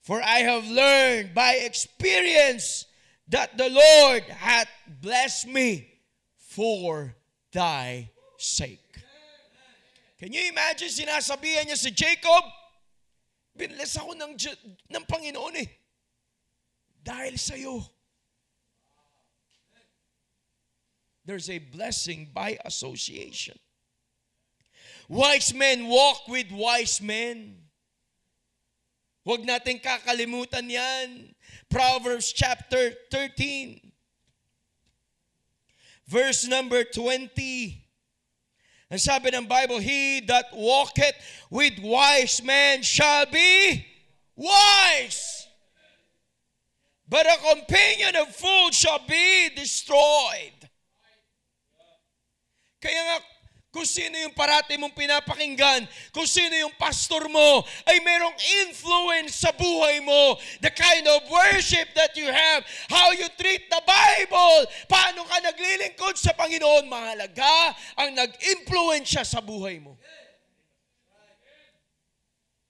for 0.00 0.22
I 0.22 0.46
have 0.46 0.64
learned 0.70 1.34
by 1.34 1.54
experience 1.54 2.86
that 3.28 3.58
the 3.58 3.68
Lord 3.68 4.22
hath 4.24 4.68
blessed 5.02 5.48
me 5.48 5.88
for 6.38 7.16
thy 7.52 8.10
sake. 8.38 8.78
Can 10.18 10.32
you 10.32 10.48
imagine 10.48 10.88
sinasabihan 10.88 11.66
niya 11.66 11.76
si 11.76 11.90
Jacob, 11.90 12.46
binless 13.58 13.98
ako 13.98 14.14
ng, 14.14 14.32
ng 14.88 15.04
Panginoon 15.04 15.54
eh. 15.60 15.68
Dahil 17.02 17.34
sa 17.36 17.58
iyo. 17.58 17.82
There's 21.26 21.50
a 21.50 21.58
blessing 21.58 22.30
by 22.30 22.54
association. 22.62 23.58
Wise 25.08 25.54
men 25.54 25.86
walk 25.86 26.26
with 26.28 26.50
wise 26.50 27.00
men. 27.00 27.56
Huwag 29.26 29.46
natin 29.46 29.82
kakalimutan 29.82 30.70
yan. 30.70 31.34
Proverbs 31.70 32.30
chapter 32.30 32.94
13. 33.10 33.92
Verse 36.06 36.46
number 36.46 36.86
20. 36.86 37.82
Ang 38.86 39.02
sabi 39.02 39.34
ng 39.34 39.50
Bible, 39.50 39.82
He 39.82 40.22
that 40.30 40.54
walketh 40.54 41.18
with 41.50 41.74
wise 41.82 42.38
men 42.42 42.86
shall 42.86 43.26
be 43.26 43.82
wise. 44.38 45.50
But 47.08 47.26
a 47.26 47.38
companion 47.54 48.14
of 48.22 48.34
fools 48.34 48.74
shall 48.74 49.02
be 49.06 49.50
destroyed. 49.54 50.70
Kaya 52.82 53.00
nga, 53.10 53.18
kung 53.76 53.84
sino 53.84 54.16
yung 54.16 54.32
parati 54.32 54.80
mong 54.80 54.96
pinapakinggan, 54.96 55.84
kung 56.08 56.24
sino 56.24 56.56
yung 56.56 56.72
pastor 56.80 57.28
mo, 57.28 57.60
ay 57.84 58.00
merong 58.00 58.32
influence 58.64 59.44
sa 59.44 59.52
buhay 59.52 60.00
mo. 60.00 60.40
The 60.64 60.72
kind 60.72 61.04
of 61.04 61.28
worship 61.28 61.92
that 61.92 62.16
you 62.16 62.24
have, 62.24 62.64
how 62.88 63.12
you 63.12 63.28
treat 63.36 63.68
the 63.68 63.82
Bible, 63.84 64.64
paano 64.88 65.28
ka 65.28 65.44
naglilingkod 65.44 66.16
sa 66.16 66.32
Panginoon, 66.32 66.88
mahalaga 66.88 67.76
ang 68.00 68.16
nag-influence 68.16 69.12
siya 69.12 69.24
sa 69.28 69.44
buhay 69.44 69.76
mo. 69.76 70.00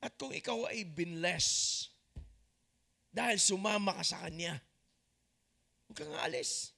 At 0.02 0.10
kung 0.18 0.34
ikaw 0.34 0.66
ay 0.74 0.82
binless, 0.90 1.86
dahil 3.14 3.38
sumama 3.38 3.94
ka 3.94 4.02
sa 4.02 4.26
Kanya, 4.26 4.58
huwag 5.86 6.02
kang 6.02 6.18
alis. 6.18 6.74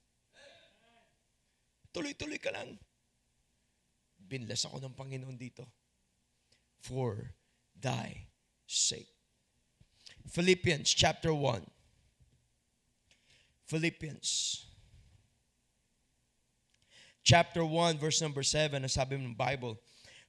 Tuloy-tuloy 1.96 2.36
ka 2.36 2.52
lang 2.52 2.76
binless 4.28 4.68
ako 4.68 4.84
ng 4.84 4.94
Panginoon 4.94 5.40
dito. 5.40 5.64
For 6.78 7.34
thy 7.72 8.28
sake. 8.68 9.08
Philippians 10.28 10.92
chapter 10.92 11.32
1. 11.32 11.64
Philippians 13.64 14.64
chapter 17.28 17.60
1 17.60 18.00
verse 18.00 18.24
number 18.24 18.40
7 18.40 18.80
ang 18.80 18.88
sabi 18.88 19.20
ng 19.20 19.36
Bible, 19.36 19.76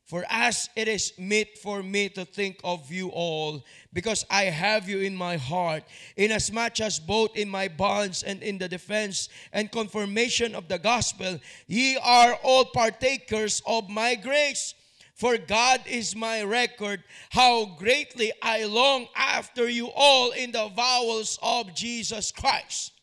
For 0.09 0.25
as 0.27 0.71
it 0.75 0.87
is 0.87 1.13
meet 1.19 1.59
for 1.59 1.83
me 1.83 2.09
to 2.09 2.25
think 2.25 2.59
of 2.63 2.91
you 2.91 3.09
all, 3.09 3.63
because 3.93 4.25
I 4.27 4.45
have 4.45 4.89
you 4.89 5.01
in 5.01 5.15
my 5.15 5.37
heart, 5.37 5.83
inasmuch 6.17 6.79
as 6.79 6.97
both 6.97 7.35
in 7.35 7.47
my 7.47 7.67
bonds 7.67 8.23
and 8.23 8.41
in 8.41 8.57
the 8.57 8.67
defense 8.67 9.29
and 9.53 9.71
confirmation 9.71 10.55
of 10.55 10.67
the 10.67 10.79
gospel, 10.79 11.39
ye 11.67 11.95
are 12.01 12.33
all 12.41 12.65
partakers 12.65 13.61
of 13.67 13.87
my 13.87 14.15
grace. 14.15 14.73
For 15.13 15.37
God 15.37 15.81
is 15.85 16.15
my 16.15 16.41
record, 16.41 17.03
how 17.29 17.65
greatly 17.77 18.31
I 18.41 18.63
long 18.63 19.09
after 19.15 19.69
you 19.69 19.91
all 19.93 20.31
in 20.31 20.51
the 20.51 20.69
vowels 20.69 21.37
of 21.43 21.75
Jesus 21.75 22.31
Christ. 22.31 22.93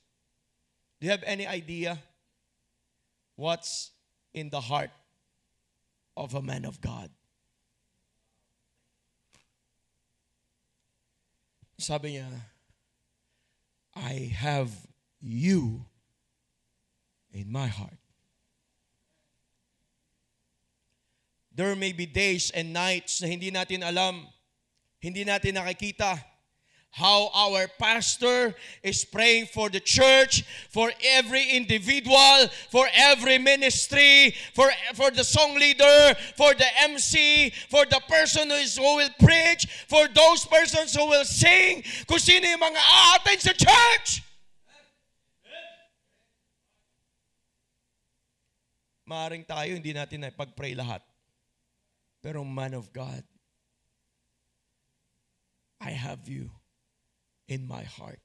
Do 1.01 1.05
you 1.05 1.13
have 1.13 1.23
any 1.25 1.47
idea 1.47 2.01
what's 3.37 3.93
in 4.35 4.51
the 4.51 4.61
heart 4.61 4.91
of 6.17 6.35
a 6.35 6.43
man 6.43 6.65
of 6.65 6.81
God. 6.81 7.11
Sabi 11.77 12.17
niya, 12.17 12.33
I 13.95 14.33
have 14.33 14.73
you 15.21 15.85
in 17.33 17.53
my 17.53 17.69
heart. 17.69 18.01
There 21.53 21.77
may 21.77 21.93
be 21.93 22.05
days 22.05 22.53
and 22.53 22.73
nights 22.73 23.21
na 23.21 23.29
hindi 23.29 23.49
natin 23.49 23.81
alam, 23.81 24.29
hindi 25.01 25.25
natin 25.25 25.57
nakikita, 25.57 26.21
how 26.97 27.29
our 27.37 27.69
pastor 27.77 28.57
is 28.83 29.05
praying 29.05 29.45
for 29.53 29.69
the 29.69 29.79
church, 29.79 30.49
for 30.73 30.89
every 31.13 31.45
individual, 31.53 32.49
for 32.73 32.89
every 32.97 33.37
ministry, 33.37 34.33
for, 34.57 34.73
for 34.95 35.11
the 35.11 35.23
song 35.23 35.61
leader, 35.61 36.17
for 36.41 36.57
the 36.57 36.65
MC, 36.89 37.53
for 37.69 37.85
the 37.85 38.01
person 38.09 38.49
who, 38.49 38.57
is, 38.57 38.81
who 38.81 38.97
will 38.97 39.13
preach, 39.21 39.69
for 39.87 40.09
those 40.09 40.47
persons 40.47 40.97
who 40.97 41.05
will 41.05 41.29
sing, 41.29 41.85
kung 42.09 42.17
sino 42.17 42.49
yung 42.49 42.65
mga 42.65 42.81
aatin 42.81 43.39
sa 43.45 43.53
church. 43.53 44.25
Maaring 49.05 49.45
tayo, 49.45 49.69
hindi 49.77 49.93
natin 49.93 50.25
na 50.25 50.33
pag-pray 50.33 50.73
lahat. 50.73 51.05
Pero 52.25 52.41
man 52.41 52.73
of 52.73 52.89
God, 52.89 53.21
I 55.77 55.93
have 55.93 56.25
you 56.25 56.49
in 57.49 57.67
my 57.67 57.83
heart. 57.83 58.21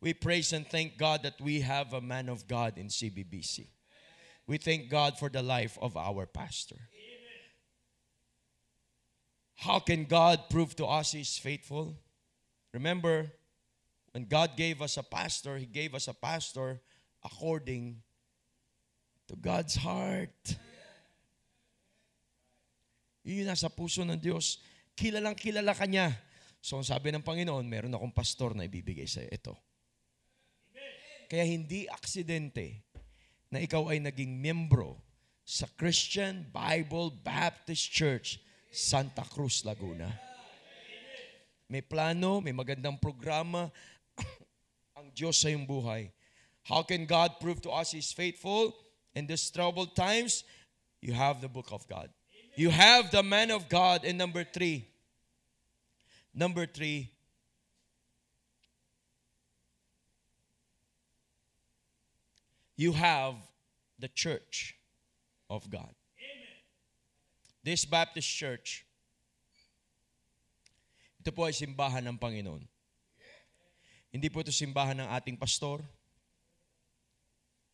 We 0.00 0.12
praise 0.12 0.52
and 0.52 0.66
thank 0.66 0.98
God 0.98 1.22
that 1.22 1.40
we 1.40 1.60
have 1.60 1.92
a 1.92 2.00
man 2.00 2.28
of 2.28 2.46
God 2.46 2.76
in 2.76 2.88
CBBC. 2.88 3.68
We 4.46 4.58
thank 4.58 4.90
God 4.90 5.18
for 5.18 5.30
the 5.30 5.42
life 5.42 5.78
of 5.80 5.96
our 5.96 6.26
pastor. 6.26 6.76
How 9.56 9.78
can 9.78 10.04
God 10.04 10.50
prove 10.50 10.76
to 10.76 10.84
us 10.84 11.12
He's 11.12 11.38
faithful? 11.38 11.96
Remember, 12.74 13.32
when 14.12 14.26
God 14.26 14.56
gave 14.56 14.82
us 14.82 14.98
a 14.98 15.02
pastor, 15.02 15.56
He 15.56 15.64
gave 15.64 15.94
us 15.94 16.06
a 16.06 16.12
pastor 16.12 16.80
according 17.24 18.02
to 19.28 19.36
God's 19.36 19.76
heart. 19.76 20.56
Yun 23.24 23.40
yung 23.40 23.48
nasa 23.48 23.72
puso 23.72 24.04
ng 24.04 24.20
Diyos. 24.20 24.60
Kilalang 24.92 25.32
kilala 25.32 25.72
ka 25.72 25.88
niya. 25.88 26.12
So, 26.64 26.80
ang 26.80 26.88
sabi 26.88 27.12
ng 27.12 27.20
Panginoon, 27.20 27.68
meron 27.68 27.92
akong 27.92 28.16
pastor 28.16 28.56
na 28.56 28.64
ibibigay 28.64 29.04
sa 29.04 29.20
ito. 29.20 29.52
Kaya 31.28 31.44
hindi 31.44 31.84
aksidente 31.92 32.88
na 33.52 33.60
ikaw 33.60 33.92
ay 33.92 34.00
naging 34.00 34.32
membro 34.40 34.96
sa 35.44 35.68
Christian 35.76 36.48
Bible 36.48 37.12
Baptist 37.20 37.92
Church, 37.92 38.40
Santa 38.72 39.28
Cruz, 39.28 39.60
Laguna. 39.68 40.08
May 41.68 41.84
plano, 41.84 42.40
may 42.40 42.56
magandang 42.56 42.96
programa 42.96 43.68
ang 44.96 45.12
Diyos 45.12 45.36
sa 45.36 45.52
iyong 45.52 45.68
buhay. 45.68 46.08
How 46.64 46.80
can 46.80 47.04
God 47.04 47.44
prove 47.44 47.60
to 47.68 47.76
us 47.76 47.92
He's 47.92 48.16
faithful 48.16 48.72
in 49.12 49.28
these 49.28 49.52
troubled 49.52 49.92
times? 49.92 50.48
You 51.04 51.12
have 51.12 51.44
the 51.44 51.52
book 51.52 51.76
of 51.76 51.84
God. 51.84 52.08
You 52.56 52.72
have 52.72 53.12
the 53.12 53.20
man 53.20 53.52
of 53.52 53.68
God. 53.68 54.08
And 54.08 54.16
number 54.16 54.48
three, 54.48 54.93
Number 56.34 56.66
three, 56.66 57.14
you 62.74 62.90
have 62.90 63.38
the 64.02 64.08
church 64.08 64.74
of 65.48 65.70
God. 65.70 65.94
This 67.62 67.86
Baptist 67.86 68.26
church, 68.26 68.82
ito 71.22 71.30
po 71.30 71.46
ay 71.46 71.54
simbahan 71.54 72.02
ng 72.02 72.18
Panginoon. 72.18 72.66
Hindi 74.10 74.26
po 74.26 74.42
ito 74.42 74.50
simbahan 74.50 74.98
ng 74.98 75.08
ating 75.14 75.38
pastor, 75.38 75.86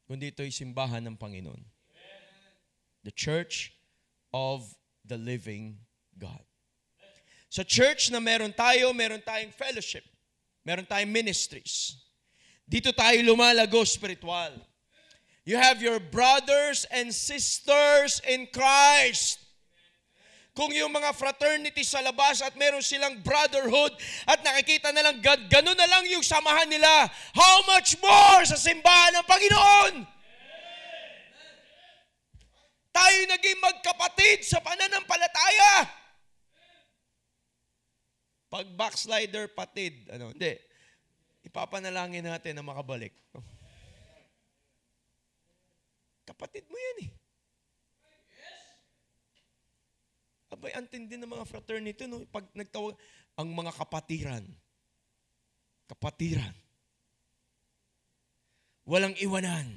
kundi 0.04 0.28
ito 0.28 0.44
ay 0.44 0.52
simbahan 0.52 1.00
ng 1.08 1.16
Panginoon. 1.16 1.64
The 3.08 3.14
church 3.16 3.72
of 4.36 4.68
the 5.00 5.16
living 5.16 5.80
God. 6.20 6.49
Sa 7.50 7.66
church 7.66 8.14
na 8.14 8.22
meron 8.22 8.54
tayo, 8.54 8.94
meron 8.94 9.18
tayong 9.18 9.50
fellowship. 9.50 10.06
Meron 10.62 10.86
tayong 10.86 11.10
ministries. 11.10 11.98
Dito 12.62 12.94
tayo 12.94 13.18
lumalago 13.26 13.82
spiritual. 13.82 14.54
You 15.42 15.58
have 15.58 15.82
your 15.82 15.98
brothers 15.98 16.86
and 16.94 17.10
sisters 17.10 18.22
in 18.22 18.46
Christ. 18.54 19.42
Kung 20.54 20.70
yung 20.70 20.94
mga 20.94 21.10
fraternity 21.18 21.82
sa 21.82 21.98
labas 21.98 22.38
at 22.38 22.54
meron 22.54 22.86
silang 22.86 23.18
brotherhood 23.18 23.98
at 24.30 24.38
nakikita 24.46 24.94
na 24.94 25.10
lang 25.10 25.18
gan- 25.18 25.50
ganun 25.50 25.74
na 25.74 25.90
lang 25.90 26.06
yung 26.06 26.22
samahan 26.22 26.70
nila, 26.70 27.10
how 27.34 27.56
much 27.66 27.98
more 27.98 28.46
sa 28.46 28.54
simbahan 28.54 29.18
ng 29.18 29.26
Panginoon? 29.26 29.94
Tayo 32.94 33.18
naging 33.26 33.58
magkapatid 33.58 34.46
sa 34.46 34.62
pananampalataya. 34.62 35.99
Pag 38.50 38.66
backslider 38.74 39.46
patid, 39.46 40.10
ano, 40.10 40.34
hindi. 40.34 40.58
Ipapanalangin 41.46 42.26
natin 42.26 42.58
na 42.58 42.66
makabalik. 42.66 43.14
Kapatid 46.26 46.66
mo 46.66 46.74
yan 46.76 46.98
eh. 47.06 47.10
Abay, 50.50 50.74
antindi 50.74 51.14
ng 51.14 51.30
mga 51.30 51.46
fraternity, 51.46 52.10
no? 52.10 52.26
Pag 52.26 52.50
nagtawag, 52.52 52.98
ang 53.38 53.48
mga 53.54 53.70
kapatiran. 53.70 54.44
Kapatiran. 55.86 56.52
Walang 58.82 59.14
iwanan. 59.22 59.70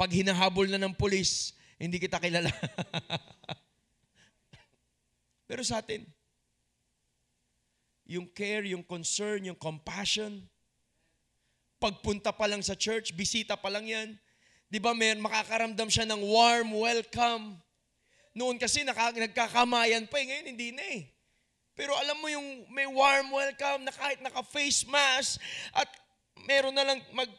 Pag 0.00 0.16
hinahabol 0.16 0.64
na 0.72 0.80
ng 0.80 0.96
pulis, 0.96 1.52
hindi 1.76 2.00
kita 2.00 2.16
kilala. 2.16 2.48
Pero 5.48 5.60
sa 5.60 5.84
atin, 5.84 6.08
yung 8.08 8.24
care, 8.32 8.64
yung 8.64 8.80
concern, 8.80 9.44
yung 9.44 9.60
compassion, 9.60 10.40
pagpunta 11.76 12.32
pa 12.32 12.48
lang 12.48 12.64
sa 12.64 12.72
church, 12.72 13.12
bisita 13.12 13.54
pa 13.54 13.68
lang 13.68 13.84
yan, 13.84 14.08
di 14.66 14.80
ba 14.80 14.96
may 14.96 15.12
makakaramdam 15.14 15.92
siya 15.92 16.08
ng 16.08 16.24
warm 16.24 16.72
welcome. 16.72 17.60
Noon 18.32 18.56
kasi 18.56 18.82
naka, 18.82 19.12
nagkakamayan 19.12 20.08
pa 20.08 20.24
eh, 20.24 20.26
ngayon 20.26 20.48
hindi 20.56 20.68
na 20.72 20.84
eh. 20.88 21.02
Pero 21.78 21.94
alam 21.94 22.18
mo 22.18 22.26
yung 22.26 22.66
may 22.74 22.88
warm 22.90 23.30
welcome 23.30 23.86
na 23.86 23.94
kahit 23.94 24.18
naka-face 24.18 24.82
mask 24.88 25.38
at 25.70 25.86
meron 26.48 26.74
na 26.74 26.82
lang 26.82 26.98
mag 27.14 27.30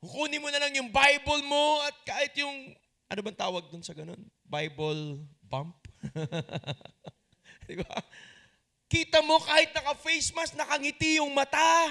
kukunin 0.00 0.40
mo 0.40 0.48
na 0.48 0.60
lang 0.60 0.72
yung 0.72 0.88
Bible 0.88 1.42
mo 1.44 1.84
at 1.84 1.96
kahit 2.06 2.32
yung 2.40 2.72
ano 3.10 3.20
bang 3.20 3.36
tawag 3.36 3.68
dun 3.68 3.84
sa 3.84 3.92
ganun? 3.92 4.20
Bible 4.48 5.20
bump? 5.44 5.76
Di 7.68 7.76
ba? 7.76 7.92
Kita 8.94 9.18
mo 9.26 9.42
kahit 9.42 9.74
naka-face 9.74 10.30
mask, 10.30 10.54
nakangiti 10.54 11.18
yung 11.18 11.34
mata. 11.34 11.90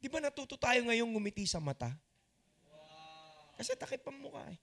Di 0.00 0.08
ba 0.08 0.24
natuto 0.24 0.56
tayo 0.56 0.80
ngayong 0.88 1.12
ngumiti 1.12 1.44
sa 1.44 1.60
mata? 1.60 1.92
Kasi 3.60 3.76
takip 3.76 4.00
ang 4.08 4.16
mukha 4.24 4.40
eh. 4.48 4.56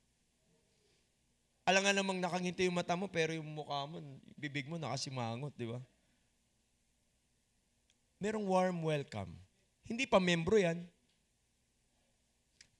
Alam 1.70 1.86
nga 1.86 1.94
namang 1.94 2.18
nakangiti 2.18 2.66
yung 2.66 2.82
mata 2.82 2.98
mo, 2.98 3.06
pero 3.06 3.30
yung 3.30 3.46
mukha 3.46 3.86
mo, 3.86 4.02
bibig 4.34 4.66
mo 4.66 4.82
nakasimangot, 4.82 5.54
di 5.54 5.70
ba? 5.70 5.78
Merong 8.18 8.46
warm 8.50 8.90
welcome. 8.90 9.38
Hindi 9.86 10.10
pa 10.10 10.18
membro 10.18 10.58
yan. 10.58 10.82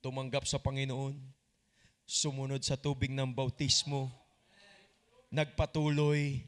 Tumanggap 0.02 0.50
sa 0.50 0.58
Panginoon. 0.58 1.22
Sumunod 2.02 2.66
sa 2.66 2.74
tubig 2.74 3.14
ng 3.14 3.30
bautismo. 3.30 4.25
Nagpatuloy. 5.36 6.40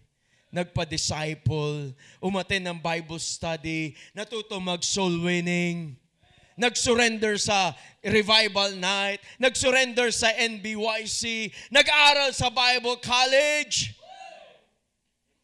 Nagpa-disciple. 0.48 1.92
Umaten 2.24 2.64
ng 2.64 2.80
Bible 2.80 3.20
study. 3.20 3.92
Natuto 4.16 4.56
mag-soul 4.64 5.20
winning 5.20 6.00
nag-surrender 6.58 7.38
sa 7.38 7.78
revival 8.02 8.74
night, 8.82 9.22
nag-surrender 9.38 10.10
sa 10.10 10.34
NBYC, 10.34 11.54
nag-aral 11.70 12.34
sa 12.34 12.50
Bible 12.50 12.98
College, 12.98 13.94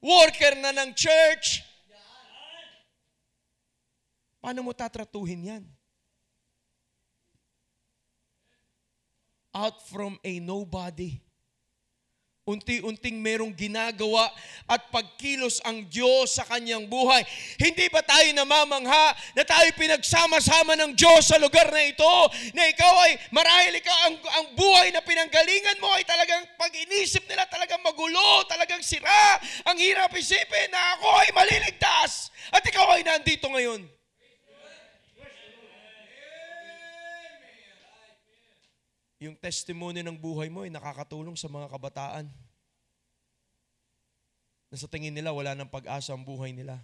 worker 0.02 0.58
na 0.58 0.74
ng 0.74 0.90
church. 0.98 1.62
Paano 4.42 4.66
mo 4.66 4.74
tatratuhin 4.74 5.48
yan? 5.56 5.64
Out 9.54 9.86
from 9.86 10.18
a 10.26 10.42
nobody 10.42 11.22
unti-unting 12.44 13.24
merong 13.24 13.56
ginagawa 13.56 14.28
at 14.68 14.92
pagkilos 14.92 15.64
ang 15.64 15.88
Diyos 15.88 16.36
sa 16.36 16.44
kanyang 16.44 16.92
buhay. 16.92 17.24
Hindi 17.56 17.88
ba 17.88 18.04
tayo 18.04 18.28
namamangha 18.36 19.16
na 19.32 19.48
tayo 19.48 19.72
pinagsama-sama 19.80 20.76
ng 20.76 20.92
Diyos 20.92 21.32
sa 21.32 21.40
lugar 21.40 21.72
na 21.72 21.88
ito? 21.88 22.16
Na 22.52 22.68
ikaw 22.68 22.94
ay, 23.08 23.16
marahil 23.32 23.80
ikaw, 23.80 23.98
ang, 24.12 24.16
ang 24.20 24.48
buhay 24.60 24.92
na 24.92 25.00
pinanggalingan 25.00 25.80
mo 25.80 25.88
ay 25.96 26.04
talagang 26.04 26.44
pag-inisip 26.60 27.24
nila 27.32 27.48
talagang 27.48 27.80
magulo, 27.80 28.44
talagang 28.52 28.84
sira. 28.84 29.40
Ang 29.72 29.80
hirap 29.80 30.12
isipin 30.12 30.68
na 30.68 31.00
ako 31.00 31.08
ay 31.24 31.30
maliligtas 31.32 32.28
at 32.52 32.60
ikaw 32.60 32.92
ay 32.92 33.08
nandito 33.08 33.48
ngayon. 33.48 33.93
Yung 39.24 39.40
testimony 39.40 40.04
ng 40.04 40.20
buhay 40.20 40.52
mo 40.52 40.68
ay 40.68 40.72
nakakatulong 40.74 41.40
sa 41.40 41.48
mga 41.48 41.72
kabataan. 41.72 42.28
Na 44.68 44.76
sa 44.76 44.92
tingin 44.92 45.16
nila, 45.16 45.32
wala 45.32 45.56
nang 45.56 45.72
pag-asa 45.72 46.12
ang 46.12 46.28
buhay 46.28 46.52
nila. 46.52 46.84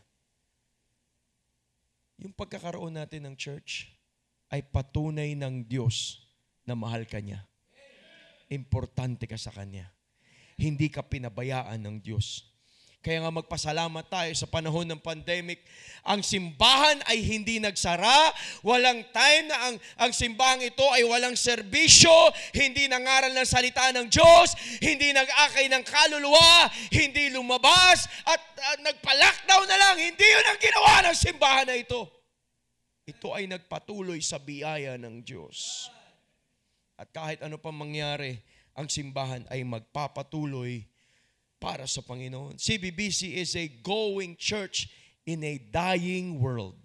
Yung 2.16 2.32
pagkakaroon 2.32 2.96
natin 2.96 3.28
ng 3.28 3.36
church 3.36 3.92
ay 4.48 4.64
patunay 4.64 5.36
ng 5.36 5.68
Diyos 5.68 6.24
na 6.64 6.80
mahal 6.80 7.04
ka 7.04 7.20
niya. 7.20 7.44
Importante 8.48 9.28
ka 9.28 9.36
sa 9.36 9.52
Kanya. 9.52 9.92
Hindi 10.56 10.88
ka 10.88 11.04
pinabayaan 11.04 11.80
ng 11.80 11.96
Diyos. 12.00 12.48
Kaya 13.00 13.24
nga 13.24 13.32
magpasalamat 13.32 14.12
tayo 14.12 14.32
sa 14.36 14.44
panahon 14.44 14.84
ng 14.84 15.00
pandemic. 15.00 15.64
Ang 16.04 16.20
simbahan 16.20 17.00
ay 17.08 17.24
hindi 17.24 17.56
nagsara. 17.56 18.36
Walang 18.60 19.08
time 19.16 19.48
na 19.48 19.58
ang, 19.72 19.76
ang 20.04 20.12
simbahan 20.12 20.60
ito 20.60 20.84
ay 20.92 21.08
walang 21.08 21.32
serbisyo. 21.32 22.12
Hindi 22.52 22.92
nangaral 22.92 23.32
ng 23.32 23.48
salita 23.48 23.88
ng 23.96 24.12
Diyos. 24.12 24.52
Hindi 24.84 25.16
nag-akay 25.16 25.72
ng 25.72 25.84
kaluluwa. 25.88 26.68
Hindi 26.92 27.32
lumabas. 27.32 28.04
At 28.28 28.42
uh, 28.60 28.78
nagpa-lockdown 28.84 29.66
na 29.72 29.78
lang. 29.80 29.96
Hindi 29.96 30.26
yun 30.28 30.46
ang 30.52 30.60
ginawa 30.60 30.94
ng 31.08 31.16
simbahan 31.16 31.68
na 31.72 31.80
ito. 31.80 32.04
Ito 33.08 33.32
ay 33.32 33.48
nagpatuloy 33.48 34.20
sa 34.20 34.44
biyaya 34.44 35.00
ng 35.00 35.24
Diyos. 35.24 35.88
At 37.00 37.16
kahit 37.16 37.40
ano 37.48 37.56
pa 37.56 37.72
mangyari, 37.72 38.44
ang 38.76 38.92
simbahan 38.92 39.48
ay 39.48 39.64
magpapatuloy 39.64 40.84
para 41.60 41.84
sa 41.86 42.00
Panginoon. 42.00 42.56
CBBC 42.56 43.36
is 43.36 43.54
a 43.60 43.68
going 43.84 44.40
church 44.40 44.88
in 45.28 45.44
a 45.44 45.60
dying 45.60 46.40
world. 46.40 46.80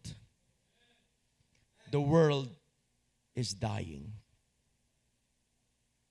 The 1.95 2.03
world 2.03 2.51
is 3.39 3.55
dying. 3.55 4.19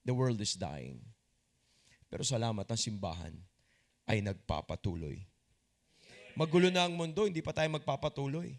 The 0.08 0.16
world 0.16 0.40
is 0.40 0.56
dying. 0.56 1.04
Pero 2.08 2.24
salamat 2.24 2.64
ang 2.64 2.80
simbahan 2.80 3.36
ay 4.08 4.24
nagpapatuloy. 4.24 5.20
Magulo 6.34 6.72
na 6.72 6.88
ang 6.88 6.96
mundo, 6.96 7.28
hindi 7.28 7.44
pa 7.44 7.52
tayo 7.52 7.68
magpapatuloy. 7.76 8.56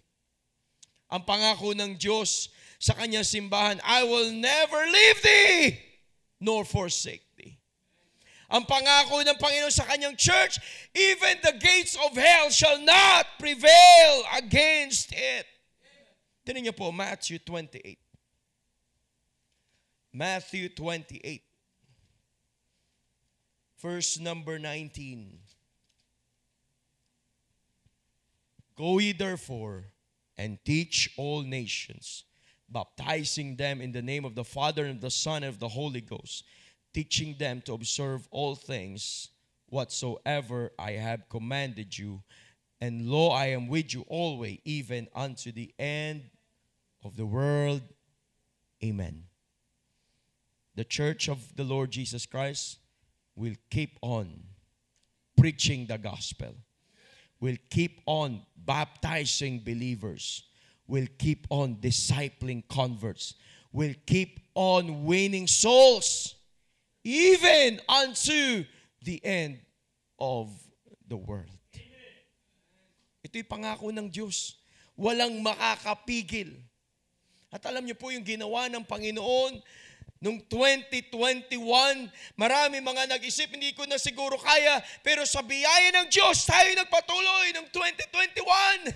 Ang 1.09 1.21
pangako 1.21 1.73
ng 1.73 1.97
Diyos 1.97 2.49
sa 2.81 2.97
kanyang 2.97 3.25
simbahan, 3.25 3.77
I 3.85 4.05
will 4.05 4.33
never 4.33 4.79
leave 4.89 5.19
thee 5.21 5.65
nor 6.41 6.65
forsake 6.65 7.25
ang 8.51 8.63
pangako 8.63 9.25
ng 9.25 9.37
Panginoon 9.39 9.73
sa 9.73 9.87
kanyang 9.89 10.13
church, 10.17 10.61
even 10.93 11.41
the 11.41 11.55
gates 11.57 11.97
of 11.97 12.13
hell 12.13 12.49
shall 12.49 12.77
not 12.81 13.25
prevail 13.41 14.13
against 14.37 15.13
it. 15.13 15.45
Tinan 16.45 16.69
niyo 16.69 16.75
po, 16.77 16.93
Matthew 16.93 17.41
28. 17.41 17.97
Matthew 20.13 20.69
28. 20.69 21.45
verse 23.85 24.19
number 24.19 24.57
19. 24.57 25.37
Go 28.75 28.97
ye 28.97 29.13
therefore 29.13 29.85
and 30.37 30.57
teach 30.65 31.13
all 31.17 31.43
nations, 31.43 32.23
baptizing 32.67 33.55
them 33.55 33.81
in 33.81 33.91
the 33.91 34.01
name 34.01 34.25
of 34.25 34.33
the 34.33 34.43
Father 34.43 34.85
and 34.85 34.95
of 34.95 35.01
the 35.01 35.11
Son 35.11 35.43
and 35.43 35.53
of 35.53 35.59
the 35.59 35.69
Holy 35.69 36.01
Ghost, 36.01 36.43
teaching 36.95 37.35
them 37.37 37.59
to 37.59 37.73
observe 37.73 38.25
all 38.31 38.55
things 38.55 39.27
whatsoever 39.67 40.71
I 40.79 40.91
have 40.91 41.27
commanded 41.27 41.97
you. 41.97 42.23
And 42.79 43.09
lo, 43.09 43.31
I 43.31 43.47
am 43.47 43.67
with 43.67 43.93
you 43.93 44.05
always, 44.07 44.59
even 44.63 45.09
unto 45.13 45.51
the 45.51 45.73
end 45.77 46.23
of 47.03 47.17
the 47.17 47.25
world. 47.25 47.81
Amen. 48.81 49.23
The 50.75 50.85
church 50.85 51.27
of 51.27 51.53
the 51.57 51.65
Lord 51.65 51.91
Jesus 51.91 52.25
Christ 52.25 52.77
will 53.35 53.55
keep 53.69 53.97
on 54.01 54.43
preaching 55.37 55.87
the 55.87 55.97
gospel, 55.97 56.55
will 57.41 57.57
keep 57.69 57.99
on 58.05 58.41
baptizing 58.55 59.59
believers, 59.65 60.43
will 60.87 61.07
keep 61.17 61.45
on 61.49 61.75
discipling 61.75 62.63
converts, 62.69 63.33
will 63.73 63.95
keep 64.05 64.39
on 64.53 65.03
winning 65.03 65.47
souls, 65.47 66.34
even 67.05 67.77
unto 67.85 68.65
the 69.05 69.21
end 69.21 69.61
of 70.17 70.49
the 71.05 71.15
world. 71.15 71.53
Ito'y 73.21 73.45
pangako 73.45 73.93
ng 73.93 74.09
Diyos. 74.09 74.57
Walang 74.97 75.37
makakapigil. 75.45 76.57
At 77.53 77.61
alam 77.69 77.85
niyo 77.85 77.95
po 77.95 78.09
yung 78.09 78.25
ginawa 78.25 78.65
ng 78.67 78.83
Panginoon 78.83 79.61
Noong 80.25 80.41
2021, 80.49 81.59
marami 82.33 82.81
mga 82.81 83.03
nag-isip, 83.13 83.51
hindi 83.51 83.75
ko 83.77 83.85
na 83.85 84.01
siguro 84.01 84.39
kaya, 84.41 84.81
pero 85.05 85.21
sa 85.21 85.45
biyaya 85.45 85.93
ng 86.01 86.07
Diyos, 86.09 86.49
tayo 86.49 86.65
nagpatuloy 86.73 87.53
noong 87.53 87.69
2021. 87.69 88.89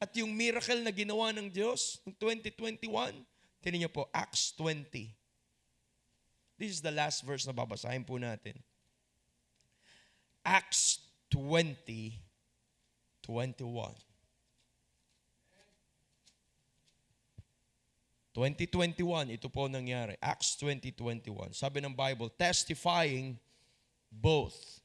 At 0.00 0.16
yung 0.16 0.32
miracle 0.32 0.80
na 0.80 0.94
ginawa 0.94 1.36
ng 1.36 1.52
Diyos 1.52 2.00
noong 2.06 2.16
2021, 2.16 3.18
tinan 3.60 3.78
niyo 3.82 3.92
po, 3.92 4.08
Acts 4.14 4.56
20. 4.56 5.25
This 6.58 6.72
is 6.72 6.80
the 6.80 6.90
last 6.90 7.20
verse 7.20 7.44
na 7.44 7.52
babasahin 7.52 8.06
po 8.08 8.16
natin. 8.16 8.56
Acts 10.40 11.04
20, 11.28 12.16
21. 13.20 13.92
2021, 18.36 19.32
ito 19.32 19.48
po 19.48 19.68
nangyari. 19.68 20.16
Acts 20.20 20.56
2021. 20.60 21.52
Sabi 21.56 21.80
ng 21.84 21.92
Bible, 21.92 22.28
testifying 22.32 23.36
both 24.12 24.80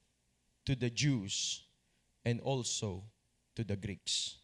to 0.64 0.76
the 0.76 0.92
Jews 0.92 1.68
and 2.24 2.40
also 2.44 3.04
to 3.56 3.64
the 3.64 3.76
Greeks. 3.76 4.40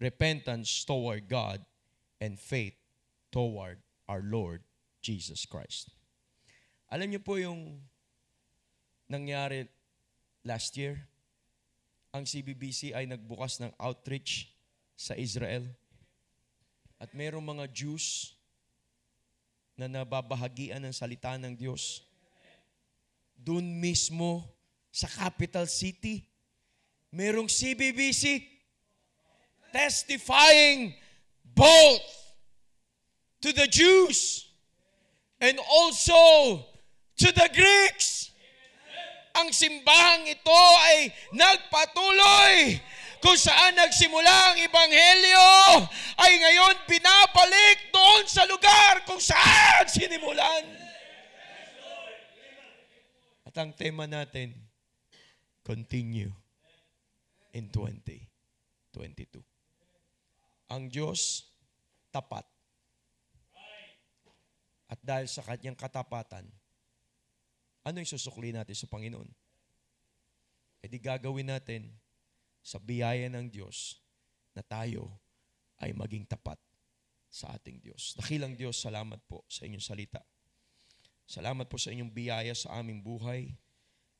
Repentance 0.00 0.84
toward 0.84 1.28
God 1.28 1.64
and 2.20 2.40
faith 2.40 2.76
toward 3.30 3.80
our 4.08 4.20
Lord 4.24 4.64
Jesus 5.00 5.44
Christ. 5.44 5.92
Alam 6.92 7.08
niyo 7.08 7.24
po 7.24 7.40
yung 7.40 7.80
nangyari 9.08 9.64
last 10.44 10.76
year? 10.76 11.00
Ang 12.12 12.28
CBBC 12.28 12.92
ay 12.92 13.08
nagbukas 13.08 13.56
ng 13.64 13.72
outreach 13.80 14.52
sa 14.92 15.16
Israel 15.16 15.64
at 17.00 17.08
mayroong 17.16 17.48
mga 17.48 17.64
Jews 17.72 18.36
na 19.72 19.88
nababahagian 19.88 20.84
ng 20.84 20.92
salita 20.92 21.32
ng 21.40 21.56
Diyos. 21.56 22.04
Doon 23.40 23.64
mismo 23.80 24.44
sa 24.92 25.08
capital 25.08 25.64
city, 25.64 26.28
merong 27.08 27.48
CBBC 27.48 28.44
testifying 29.72 30.92
both 31.56 32.04
to 33.40 33.48
the 33.56 33.64
Jews 33.64 34.44
and 35.40 35.56
also 35.56 36.68
to 37.22 37.30
the 37.30 37.48
Greeks. 37.54 38.34
Ang 39.38 39.54
simbahang 39.54 40.26
ito 40.26 40.62
ay 40.90 41.08
nagpatuloy 41.32 42.82
kung 43.22 43.38
saan 43.38 43.78
nagsimula 43.78 44.52
ang 44.52 44.58
Ebanghelyo 44.58 45.50
ay 46.18 46.32
ngayon 46.42 46.76
binabalik 46.90 47.78
doon 47.94 48.26
sa 48.26 48.42
lugar 48.44 49.06
kung 49.06 49.22
saan 49.22 49.86
sinimulan. 49.86 50.66
At 53.46 53.54
ang 53.56 53.72
tema 53.72 54.10
natin, 54.10 54.52
continue 55.62 56.34
in 57.54 57.70
2022. 57.70 59.38
Ang 60.74 60.90
Diyos, 60.90 61.46
tapat. 62.10 62.44
At 64.92 65.00
dahil 65.00 65.30
sa 65.30 65.40
kanyang 65.46 65.78
katapatan, 65.78 66.44
ano 67.82 67.98
yung 67.98 68.10
susukli 68.10 68.54
natin 68.54 68.74
sa 68.78 68.86
Panginoon? 68.86 69.28
E 70.82 70.90
di 70.90 70.98
gagawin 70.98 71.50
natin 71.50 71.90
sa 72.62 72.78
biyaya 72.78 73.26
ng 73.30 73.50
Diyos 73.50 73.98
na 74.54 74.62
tayo 74.62 75.10
ay 75.82 75.90
maging 75.94 76.26
tapat 76.26 76.58
sa 77.32 77.50
ating 77.58 77.82
Diyos. 77.82 78.14
Dakilang 78.18 78.54
Diyos, 78.54 78.78
salamat 78.78 79.18
po 79.26 79.42
sa 79.50 79.66
inyong 79.66 79.82
salita. 79.82 80.22
Salamat 81.26 81.66
po 81.66 81.80
sa 81.80 81.90
inyong 81.90 82.12
biyaya 82.12 82.54
sa 82.54 82.76
aming 82.78 83.00
buhay. 83.00 83.56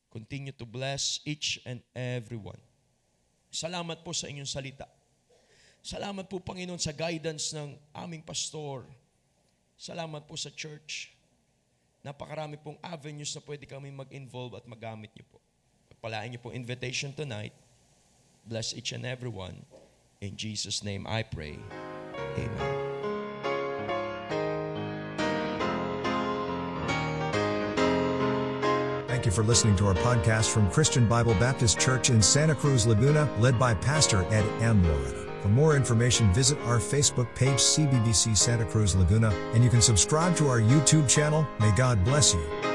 Continue 0.09 0.53
to 0.53 0.65
bless 0.65 1.21
each 1.29 1.61
and 1.69 1.85
every 1.93 2.41
one. 2.41 2.61
Salamat 3.53 4.01
po 4.01 4.17
sa 4.17 4.33
inyong 4.33 4.49
salita. 4.49 4.89
Salamat 5.83 6.31
po, 6.31 6.39
Panginoon, 6.39 6.79
sa 6.79 6.95
guidance 6.95 7.53
ng 7.53 7.75
aming 7.93 8.23
pastor. 8.23 8.87
Salamat 9.75 10.25
po 10.25 10.39
sa 10.39 10.49
church. 10.49 11.11
Napakarami 12.03 12.59
pong 12.59 12.79
avenues 12.83 13.31
na 13.35 13.43
pwede 13.47 13.65
kami 13.65 13.95
mag-involve 13.95 14.59
at 14.59 14.67
magamit 14.67 15.15
niyo 15.15 15.27
po. 15.31 15.39
Pagpalain 15.91 16.35
niyo 16.35 16.43
po 16.43 16.51
invitation 16.51 17.15
tonight 17.15 17.55
Bless 18.47 18.75
each 18.75 18.93
and 18.93 19.07
every 19.07 19.29
one. 19.29 19.65
In 20.21 20.37
Jesus' 20.37 20.83
name 20.83 21.07
I 21.07 21.23
pray. 21.23 21.59
Amen. 22.37 22.79
Thank 29.07 29.27
you 29.27 29.33
for 29.33 29.45
listening 29.45 29.77
to 29.77 29.87
our 29.87 29.95
podcast 29.95 30.51
from 30.51 30.69
Christian 30.71 31.07
Bible 31.07 31.35
Baptist 31.35 31.79
Church 31.79 32.11
in 32.11 32.21
Santa 32.21 32.57
Cruz, 32.57 32.87
Laguna, 32.87 33.29
led 33.39 33.59
by 33.59 33.75
Pastor 33.75 34.25
Ed 34.33 34.45
M. 34.61 34.83
Moreta. 34.83 35.22
For 35.43 35.49
more 35.49 35.75
information, 35.75 36.33
visit 36.33 36.57
our 36.61 36.79
Facebook 36.79 37.27
page, 37.35 37.59
CBBC 37.59 38.37
Santa 38.37 38.65
Cruz 38.65 38.95
Laguna, 38.95 39.31
and 39.55 39.65
you 39.65 39.71
can 39.71 39.83
subscribe 39.83 40.37
to 40.37 40.47
our 40.47 40.61
YouTube 40.61 41.09
channel. 41.09 41.45
May 41.59 41.75
God 41.75 42.05
bless 42.05 42.33
you. 42.33 42.72